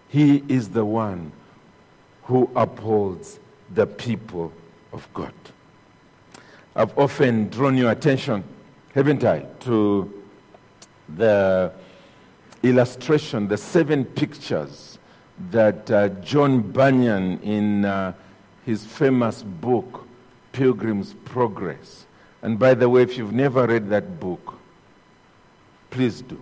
He 0.09 0.43
is 0.49 0.71
the 0.71 0.85
one 0.85 1.33
who 2.25 2.51
upholds 2.57 3.39
the 3.73 3.87
people 3.87 4.53
of 4.93 5.07
God. 5.15 5.33
I've 6.75 6.97
often 6.99 7.49
drawn 7.49 7.77
your 7.77 7.91
attention, 7.91 8.43
haven't 8.95 9.25
I, 9.25 9.41
to 9.61 10.23
the 11.09 11.73
illustration, 12.63 13.49
the 13.49 13.57
seven 13.57 14.05
pictures 14.05 14.99
that 15.51 15.91
uh, 15.91 16.09
John 16.09 16.61
Bunyan 16.61 17.41
in 17.41 17.85
uh, 17.85 18.13
his 18.67 18.85
famous 18.85 19.43
book, 19.43 20.07
Pilgrim's 20.53 21.15
Progress. 21.25 22.05
And 22.43 22.59
by 22.59 22.75
the 22.75 22.89
way, 22.89 23.03
if 23.03 23.17
you've 23.17 23.33
never 23.33 23.67
read 23.67 23.89
that 23.91 24.21
book, 24.21 24.59
please 25.91 26.23
do. 26.23 26.39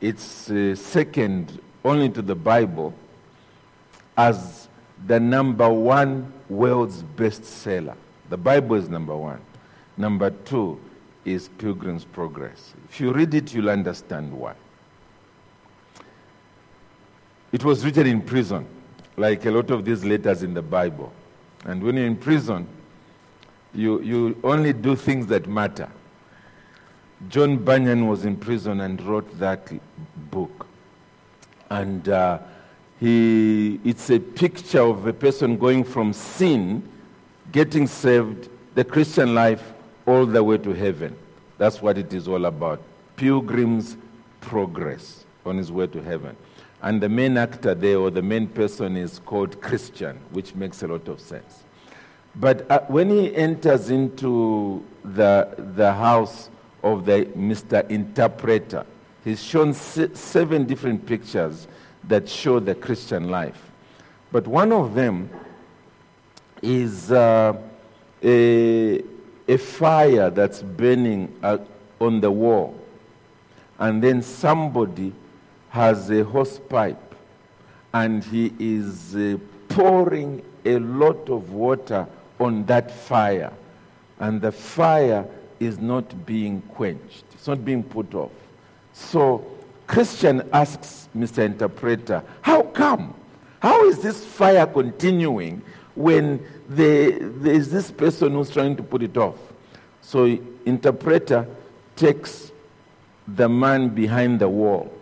It's 0.00 0.50
uh, 0.50 0.74
second 0.74 1.60
only 1.84 2.08
to 2.10 2.22
the 2.22 2.34
Bible 2.34 2.94
as 4.16 4.68
the 5.06 5.18
number 5.18 5.68
one 5.68 6.32
world's 6.48 7.02
bestseller. 7.02 7.96
The 8.28 8.36
Bible 8.36 8.76
is 8.76 8.88
number 8.88 9.16
one. 9.16 9.40
Number 10.00 10.30
two 10.30 10.80
is 11.26 11.48
Pilgrim's 11.58 12.04
Progress. 12.04 12.72
If 12.88 13.02
you 13.02 13.12
read 13.12 13.34
it, 13.34 13.52
you'll 13.52 13.68
understand 13.68 14.32
why. 14.32 14.54
It 17.52 17.62
was 17.62 17.84
written 17.84 18.06
in 18.06 18.22
prison, 18.22 18.64
like 19.18 19.44
a 19.44 19.50
lot 19.50 19.70
of 19.70 19.84
these 19.84 20.02
letters 20.02 20.42
in 20.42 20.54
the 20.54 20.62
Bible. 20.62 21.12
And 21.66 21.82
when 21.82 21.98
you're 21.98 22.06
in 22.06 22.16
prison, 22.16 22.66
you, 23.74 24.00
you 24.00 24.40
only 24.42 24.72
do 24.72 24.96
things 24.96 25.26
that 25.26 25.46
matter. 25.46 25.90
John 27.28 27.58
Bunyan 27.58 28.08
was 28.08 28.24
in 28.24 28.36
prison 28.38 28.80
and 28.80 29.02
wrote 29.02 29.38
that 29.38 29.70
book. 30.30 30.66
And 31.68 32.08
uh, 32.08 32.38
he, 32.98 33.78
it's 33.84 34.08
a 34.08 34.18
picture 34.18 34.80
of 34.80 35.06
a 35.06 35.12
person 35.12 35.58
going 35.58 35.84
from 35.84 36.14
sin, 36.14 36.88
getting 37.52 37.86
saved, 37.86 38.48
the 38.74 38.84
Christian 38.84 39.34
life, 39.34 39.74
all 40.10 40.26
the 40.26 40.42
way 40.42 40.58
to 40.58 40.72
heaven. 40.72 41.16
That's 41.56 41.80
what 41.80 41.96
it 41.96 42.12
is 42.12 42.26
all 42.26 42.44
about. 42.46 42.82
Pilgrim's 43.16 43.96
progress 44.40 45.24
on 45.46 45.56
his 45.56 45.70
way 45.70 45.86
to 45.86 46.02
heaven. 46.02 46.36
And 46.82 47.00
the 47.00 47.08
main 47.08 47.36
actor 47.36 47.74
there, 47.74 47.98
or 47.98 48.10
the 48.10 48.22
main 48.22 48.48
person, 48.48 48.96
is 48.96 49.20
called 49.20 49.60
Christian, 49.60 50.18
which 50.30 50.54
makes 50.54 50.82
a 50.82 50.88
lot 50.88 51.06
of 51.06 51.20
sense. 51.20 51.62
But 52.34 52.68
uh, 52.70 52.80
when 52.88 53.10
he 53.10 53.34
enters 53.36 53.90
into 53.90 54.82
the, 55.04 55.48
the 55.76 55.92
house 55.92 56.48
of 56.82 57.04
the 57.04 57.26
Mr. 57.36 57.88
Interpreter, 57.88 58.86
he's 59.24 59.42
shown 59.42 59.74
seven 59.74 60.64
different 60.64 61.06
pictures 61.06 61.68
that 62.04 62.28
show 62.28 62.58
the 62.58 62.74
Christian 62.74 63.28
life. 63.28 63.70
But 64.32 64.46
one 64.46 64.72
of 64.72 64.94
them 64.94 65.28
is 66.62 67.12
uh, 67.12 67.56
a, 68.22 69.02
a 69.50 69.58
fire 69.58 70.30
that's 70.30 70.62
burning 70.62 71.34
on 72.00 72.20
the 72.20 72.30
wall. 72.30 72.78
And 73.80 74.00
then 74.00 74.22
somebody 74.22 75.12
has 75.70 76.08
a 76.08 76.22
hose 76.22 76.60
pipe 76.60 77.14
and 77.92 78.22
he 78.22 78.52
is 78.60 79.16
uh, 79.16 79.38
pouring 79.68 80.42
a 80.64 80.78
lot 80.78 81.28
of 81.28 81.50
water 81.50 82.06
on 82.38 82.64
that 82.66 82.92
fire. 82.92 83.52
And 84.20 84.40
the 84.40 84.52
fire 84.52 85.26
is 85.58 85.80
not 85.80 86.24
being 86.24 86.62
quenched, 86.62 87.24
it's 87.32 87.48
not 87.48 87.64
being 87.64 87.82
put 87.82 88.14
off. 88.14 88.30
So 88.92 89.44
Christian 89.88 90.48
asks 90.52 91.08
Mr. 91.16 91.44
Interpreter, 91.44 92.22
How 92.42 92.62
come? 92.62 93.14
How 93.60 93.84
is 93.88 93.98
this 93.98 94.24
fire 94.24 94.66
continuing 94.66 95.60
when 95.96 96.38
there 96.70 97.10
is 97.48 97.70
this 97.70 97.90
person 97.90 98.32
who's 98.32 98.48
trying 98.48 98.76
to 98.76 98.82
put 98.82 99.02
it 99.02 99.16
off? 99.16 99.36
So, 100.02 100.38
interpreter 100.64 101.46
takes 101.96 102.52
the 103.26 103.48
man 103.48 103.88
behind 103.88 104.40
the 104.40 104.48
wall, 104.48 104.92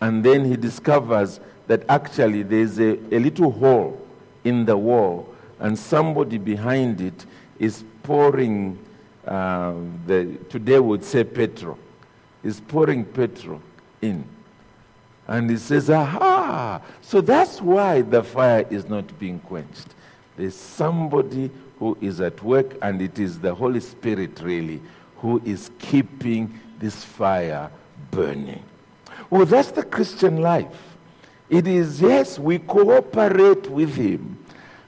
and 0.00 0.24
then 0.24 0.44
he 0.44 0.56
discovers 0.56 1.38
that 1.68 1.84
actually 1.88 2.42
there's 2.42 2.78
a, 2.80 2.98
a 3.14 3.18
little 3.18 3.52
hole 3.52 4.04
in 4.42 4.64
the 4.64 4.76
wall, 4.76 5.32
and 5.60 5.78
somebody 5.78 6.38
behind 6.38 7.00
it 7.00 7.24
is 7.58 7.84
pouring 8.02 8.78
uh, 9.26 9.74
the 10.06 10.38
today 10.48 10.80
would 10.80 11.04
say 11.04 11.22
petrol, 11.22 11.78
is 12.42 12.60
pouring 12.60 13.04
petrol 13.04 13.62
in. 14.02 14.24
And 15.28 15.50
he 15.50 15.58
says, 15.58 15.90
Aha! 15.90 16.80
So 17.02 17.20
that's 17.20 17.60
why 17.60 18.00
the 18.00 18.24
fire 18.24 18.66
is 18.70 18.88
not 18.88 19.18
being 19.20 19.38
quenched. 19.40 19.88
There's 20.38 20.54
somebody 20.54 21.50
who 21.80 21.98
is 22.00 22.20
at 22.20 22.40
work, 22.44 22.76
and 22.80 23.02
it 23.02 23.18
is 23.18 23.40
the 23.40 23.52
Holy 23.52 23.80
Spirit, 23.80 24.40
really, 24.40 24.80
who 25.16 25.42
is 25.44 25.70
keeping 25.80 26.58
this 26.78 27.04
fire 27.04 27.68
burning. 28.12 28.62
Well, 29.30 29.44
that's 29.44 29.72
the 29.72 29.82
Christian 29.82 30.40
life. 30.40 30.94
It 31.50 31.66
is, 31.66 32.00
yes, 32.00 32.38
we 32.38 32.60
cooperate 32.60 33.68
with 33.68 33.96
Him, 33.96 34.38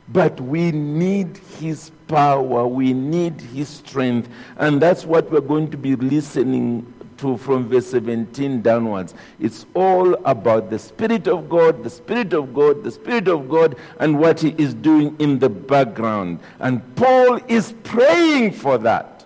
but 0.09 0.41
we 0.41 0.71
need 0.71 1.37
His 1.59 1.91
power, 2.07 2.67
we 2.67 2.93
need 2.93 3.41
His 3.41 3.69
strength, 3.69 4.29
and 4.57 4.81
that's 4.81 5.05
what 5.05 5.33
we're 5.33 5.41
going 5.41 5.71
to 5.73 5.77
be 5.77 5.97
listening 5.97 6.93
to 7.21 7.37
from 7.37 7.69
verse 7.69 7.87
17 7.91 8.63
downwards. 8.63 9.15
It's 9.39 9.67
all 9.75 10.15
about 10.25 10.71
the 10.71 10.79
Spirit 10.79 11.29
of 11.29 11.49
God, 11.49 11.85
the 11.85 11.91
Spirit 11.91 12.33
of 12.33 12.53
God, 12.55 12.83
the 12.83 12.91
Spirit 12.91 13.29
of 13.29 13.49
God, 13.49 13.77
and 13.99 14.19
what 14.19 14.41
He 14.41 14.55
is 14.59 14.75
doing 14.75 15.17
in 15.19 15.39
the 15.39 15.49
background. 15.49 16.41
And 16.59 16.97
Paul 16.97 17.41
is 17.49 17.75
praying 17.85 18.53
for 18.53 18.79
that. 18.79 19.25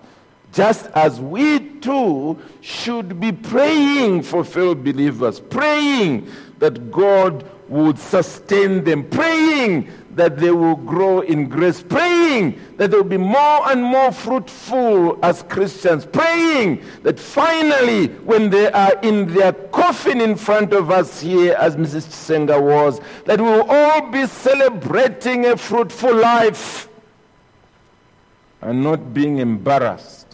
Just 0.53 0.87
as 0.95 1.21
we 1.21 1.59
too 1.81 2.39
should 2.61 3.19
be 3.19 3.33
praying 3.33 4.23
for 4.23 4.45
fellow 4.45 4.75
believers, 4.75 5.41
praying 5.41 6.29
that 6.59 6.93
God 6.93 7.49
would 7.69 7.99
sustain 7.99 8.85
them, 8.85 9.09
praying 9.09 9.91
that 10.15 10.39
they 10.39 10.51
will 10.51 10.77
grow 10.77 11.21
in 11.21 11.49
grace, 11.49 11.83
praying 11.83 12.59
that 12.77 12.91
they 12.91 12.97
will 12.97 13.05
be 13.05 13.17
more 13.17 13.71
and 13.71 13.83
more 13.83 14.13
fruitful 14.13 15.19
as 15.25 15.43
Christians, 15.45 16.07
praying 16.07 16.83
that 17.03 17.19
finally, 17.19 18.09
when 18.25 18.51
they 18.51 18.71
are 18.71 18.99
in 19.03 19.33
their 19.35 19.53
coffin 19.53 20.21
in 20.21 20.37
front 20.37 20.73
of 20.73 20.91
us 20.91 21.21
here, 21.21 21.55
as 21.59 21.77
Mrs. 21.77 22.03
Senga 22.11 22.61
was, 22.61 23.01
that 23.27 23.41
we 23.41 23.47
will 23.47 23.71
all 23.71 24.11
be 24.11 24.27
celebrating 24.27 25.47
a 25.47 25.57
fruitful 25.57 26.15
life 26.15 26.89
and 28.63 28.83
not 28.83 29.13
being 29.13 29.39
embarrassed 29.39 30.27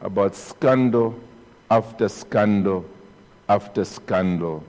about 0.00 0.34
scandal 0.34 1.18
after 1.70 2.08
scandal 2.08 2.84
after 3.48 3.84
scandal 3.84 4.62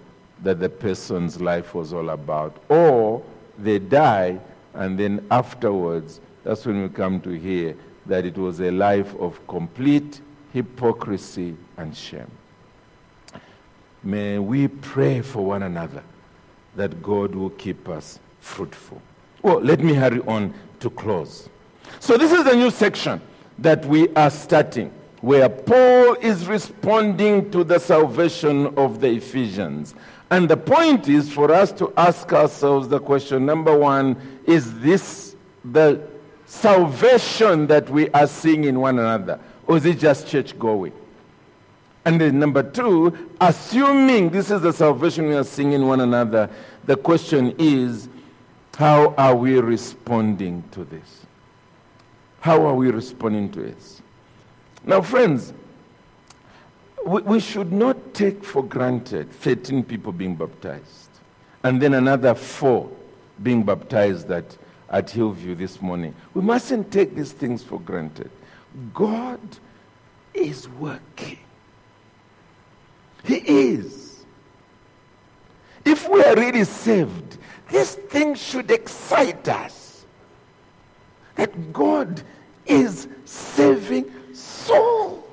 that 0.43 0.59
the 0.59 0.69
person's 0.69 1.39
life 1.41 1.73
was 1.73 1.93
all 1.93 2.09
about. 2.09 2.55
Or 2.69 3.23
they 3.57 3.79
die, 3.79 4.39
and 4.73 4.97
then 4.97 5.25
afterwards, 5.31 6.19
that's 6.43 6.65
when 6.65 6.81
we 6.81 6.89
come 6.89 7.21
to 7.21 7.29
hear 7.29 7.75
that 8.05 8.25
it 8.25 8.37
was 8.37 8.59
a 8.59 8.71
life 8.71 9.15
of 9.15 9.45
complete 9.47 10.21
hypocrisy 10.53 11.55
and 11.77 11.95
shame. 11.95 12.29
May 14.03 14.37
we 14.37 14.67
pray 14.67 15.21
for 15.21 15.43
one 15.43 15.63
another 15.63 16.03
that 16.75 17.01
God 17.01 17.33
will 17.33 17.49
keep 17.51 17.89
us 17.89 18.19
fruitful. 18.39 19.01
Well, 19.41 19.59
let 19.59 19.79
me 19.79 19.93
hurry 19.93 20.21
on 20.21 20.53
to 20.79 20.89
close. 20.89 21.49
So, 21.99 22.17
this 22.17 22.31
is 22.31 22.43
the 22.43 22.55
new 22.55 22.69
section 22.69 23.21
that 23.59 23.85
we 23.85 24.09
are 24.09 24.29
starting 24.29 24.91
where 25.21 25.49
Paul 25.49 26.13
is 26.15 26.45
responding 26.45 27.49
to 27.49 27.63
the 27.63 27.79
salvation 27.79 28.67
of 28.77 29.01
the 29.01 29.09
Ephesians. 29.09 29.95
And 30.30 30.49
the 30.49 30.57
point 30.57 31.07
is 31.07 31.32
for 31.32 31.51
us 31.51 31.71
to 31.73 31.93
ask 31.95 32.34
ourselves 32.34 32.88
the 32.88 32.99
question 32.99 33.45
number 33.45 33.78
one, 33.78 34.17
is 34.45 34.80
this 34.80 35.36
the 35.63 36.01
salvation 36.45 37.67
that 37.67 37.89
we 37.89 38.09
are 38.09 38.28
seeing 38.28 38.63
in 38.63 38.80
one 38.80 38.99
another? 38.99 39.39
Or 39.67 39.78
is 39.78 39.86
it 39.86 39.99
just 39.99 40.28
church 40.28 40.57
going? 40.57 40.93
And 42.05 42.21
then 42.21 42.39
number 42.39 42.61
two, 42.61 43.30
assuming 43.41 44.30
this 44.30 44.51
is 44.51 44.61
the 44.61 44.73
salvation 44.73 45.28
we 45.28 45.36
are 45.36 45.43
seeing 45.43 45.73
in 45.73 45.88
one 45.88 46.01
another, 46.01 46.49
the 46.86 46.95
question 46.95 47.55
is, 47.57 48.07
how 48.76 49.15
are 49.17 49.36
we 49.36 49.59
responding 49.59 50.63
to 50.71 50.84
this? 50.84 51.26
How 52.41 52.63
are 52.65 52.76
we 52.76 52.91
responding 52.91 53.51
to 53.53 53.61
it? 53.61 54.01
Now, 54.84 55.01
friends, 55.01 55.51
we, 57.05 57.21
we 57.21 57.39
should 57.39 57.71
not 57.71 58.13
take 58.13 58.43
for 58.43 58.63
granted 58.63 59.31
13 59.31 59.83
people 59.83 60.11
being 60.11 60.35
baptized 60.35 61.09
and 61.63 61.81
then 61.81 61.93
another 61.93 62.33
four 62.35 62.89
being 63.41 63.63
baptized 63.63 64.29
at, 64.31 64.57
at 64.89 65.09
Hillview 65.09 65.55
this 65.55 65.81
morning. 65.81 66.13
We 66.33 66.41
mustn't 66.41 66.91
take 66.91 67.15
these 67.15 67.31
things 67.31 67.63
for 67.63 67.79
granted. 67.79 68.31
God 68.93 69.39
is 70.33 70.67
working. 70.69 71.39
He 73.23 73.37
is. 73.37 74.23
If 75.83 76.09
we 76.09 76.23
are 76.23 76.35
really 76.35 76.63
saved, 76.63 77.37
this 77.69 77.95
thing 77.95 78.35
should 78.35 78.71
excite 78.71 79.47
us. 79.47 80.05
That 81.35 81.73
God 81.73 82.21
is 82.65 83.07
saving 83.25 84.11
souls. 84.33 85.24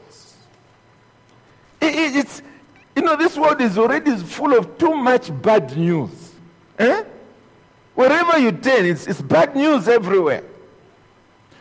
It, 1.83 2.17
it's, 2.17 2.43
you 2.95 3.03
know, 3.03 3.17
this 3.17 3.37
world 3.37 3.61
is 3.61 3.77
already 3.77 4.17
full 4.17 4.57
of 4.57 4.79
too 4.79 4.95
much 4.95 5.31
bad 5.43 5.77
news. 5.77 6.33
Eh? 6.79 7.03
Wherever 7.95 8.39
you 8.39 8.53
turn, 8.53 8.87
it's, 8.87 9.07
it's 9.07 9.21
bad 9.21 9.57
news 9.57 9.89
everywhere. 9.89 10.45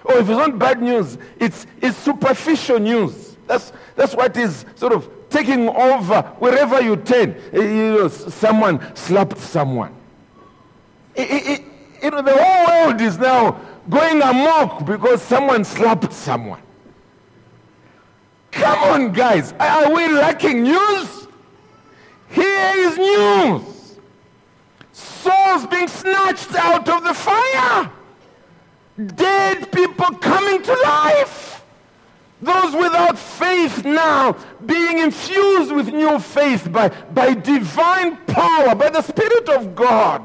Or 0.03 0.15
if 0.15 0.21
it's 0.21 0.29
not 0.29 0.57
bad 0.57 0.81
news, 0.81 1.17
it's, 1.39 1.65
it's 1.81 1.97
superficial 1.97 2.79
news. 2.79 3.35
That's, 3.47 3.73
that's 3.95 4.15
what 4.15 4.37
is 4.37 4.65
sort 4.75 4.93
of 4.93 5.09
taking 5.29 5.67
over 5.69 6.21
wherever 6.39 6.81
you 6.81 6.97
turn. 6.97 7.35
Eh, 7.51 7.57
you 7.57 7.97
know, 7.97 8.07
someone 8.07 8.95
slapped 8.95 9.39
someone. 9.39 9.93
It, 11.15 11.29
it, 11.59 11.65
you 12.03 12.11
know, 12.11 12.21
the 12.21 12.35
whole 12.35 12.87
world 12.87 13.01
is 13.01 13.17
now 13.17 13.59
going 13.89 14.21
amok 14.21 14.85
because 14.85 15.21
someone 15.21 15.63
slapped 15.63 16.13
someone. 16.13 16.61
Come 18.51 18.79
on, 18.83 19.13
guys. 19.13 19.53
Are 19.59 19.93
we 19.93 20.07
lacking 20.09 20.63
news? 20.63 21.27
Here 22.29 22.73
is 22.75 22.97
news. 22.97 23.97
Souls 24.91 25.67
being 25.67 25.87
snatched 25.87 26.53
out 26.55 26.87
of 26.87 27.03
the 27.03 27.13
fire. 27.13 27.91
Dead 29.15 29.71
people 29.71 30.15
coming 30.17 30.61
to 30.61 30.73
life. 30.83 31.63
Those 32.41 32.73
without 32.73 33.19
faith 33.19 33.85
now 33.85 34.35
being 34.65 34.97
infused 34.97 35.71
with 35.71 35.87
new 35.93 36.17
faith 36.19 36.71
by, 36.71 36.89
by 36.89 37.35
divine 37.35 38.17
power, 38.25 38.73
by 38.73 38.89
the 38.89 39.01
Spirit 39.01 39.47
of 39.49 39.75
God. 39.75 40.23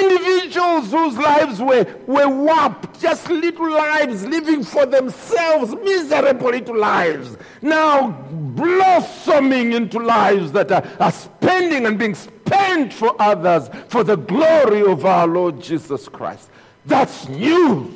Individuals 0.00 0.90
whose 0.90 1.16
lives 1.16 1.60
were, 1.60 1.86
were 2.06 2.28
warped, 2.28 3.00
just 3.00 3.28
little 3.30 3.70
lives 3.70 4.26
living 4.26 4.62
for 4.62 4.86
themselves, 4.86 5.74
miserable 5.74 6.50
little 6.50 6.78
lives, 6.78 7.36
now 7.62 8.10
blossoming 8.30 9.72
into 9.72 9.98
lives 9.98 10.52
that 10.52 10.70
are, 10.70 10.86
are 11.00 11.12
spending 11.12 11.86
and 11.86 11.98
being 11.98 12.14
spent 12.14 12.92
for 12.92 13.14
others 13.20 13.68
for 13.88 14.04
the 14.04 14.16
glory 14.16 14.82
of 14.82 15.04
our 15.04 15.26
Lord 15.26 15.60
Jesus 15.60 16.08
Christ. 16.08 16.50
That's 16.86 17.28
news. 17.28 17.94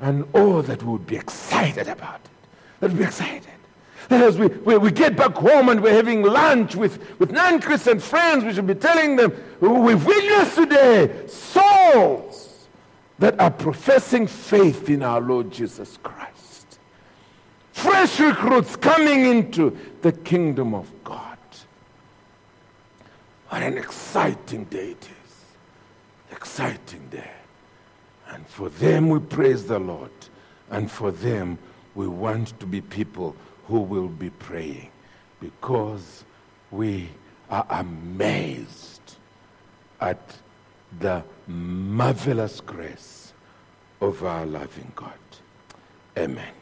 And 0.00 0.26
oh, 0.34 0.62
that 0.62 0.82
we 0.82 0.92
would 0.92 1.06
be 1.06 1.16
excited 1.16 1.86
about 1.88 2.16
it. 2.16 2.30
That 2.80 2.90
would 2.90 2.98
be 2.98 3.04
excited. 3.04 3.48
As 4.12 4.38
we, 4.38 4.48
we, 4.48 4.76
we 4.78 4.90
get 4.90 5.16
back 5.16 5.34
home 5.34 5.68
and 5.68 5.82
we're 5.82 5.94
having 5.94 6.22
lunch 6.22 6.76
with, 6.76 7.18
with 7.18 7.30
non-Christian 7.30 7.98
friends, 7.98 8.44
we 8.44 8.52
should 8.52 8.66
be 8.66 8.74
telling 8.74 9.16
them, 9.16 9.32
we've 9.60 10.04
witnessed 10.04 10.56
today 10.56 11.26
souls 11.26 12.66
that 13.18 13.38
are 13.40 13.50
professing 13.50 14.26
faith 14.26 14.90
in 14.90 15.02
our 15.02 15.20
Lord 15.20 15.50
Jesus 15.50 15.98
Christ. 16.02 16.78
Fresh 17.72 18.20
recruits 18.20 18.76
coming 18.76 19.24
into 19.24 19.76
the 20.02 20.12
kingdom 20.12 20.74
of 20.74 20.90
God. 21.04 21.38
What 23.48 23.62
an 23.62 23.78
exciting 23.78 24.64
day 24.64 24.90
it 24.90 25.08
is. 25.24 26.36
Exciting 26.36 27.08
day. 27.10 27.30
And 28.28 28.46
for 28.46 28.68
them 28.68 29.08
we 29.08 29.18
praise 29.18 29.66
the 29.66 29.78
Lord. 29.78 30.10
And 30.70 30.90
for 30.90 31.10
them 31.10 31.58
we 31.94 32.08
want 32.08 32.58
to 32.60 32.66
be 32.66 32.80
people 32.80 33.36
who 33.72 33.80
will 33.80 34.08
be 34.08 34.28
praying 34.28 34.90
because 35.40 36.24
we 36.70 37.08
are 37.48 37.64
amazed 37.70 39.16
at 39.98 40.20
the 41.00 41.22
marvelous 41.46 42.60
grace 42.60 43.32
of 44.02 44.22
our 44.24 44.44
loving 44.44 44.92
God. 44.94 45.12
Amen. 46.18 46.61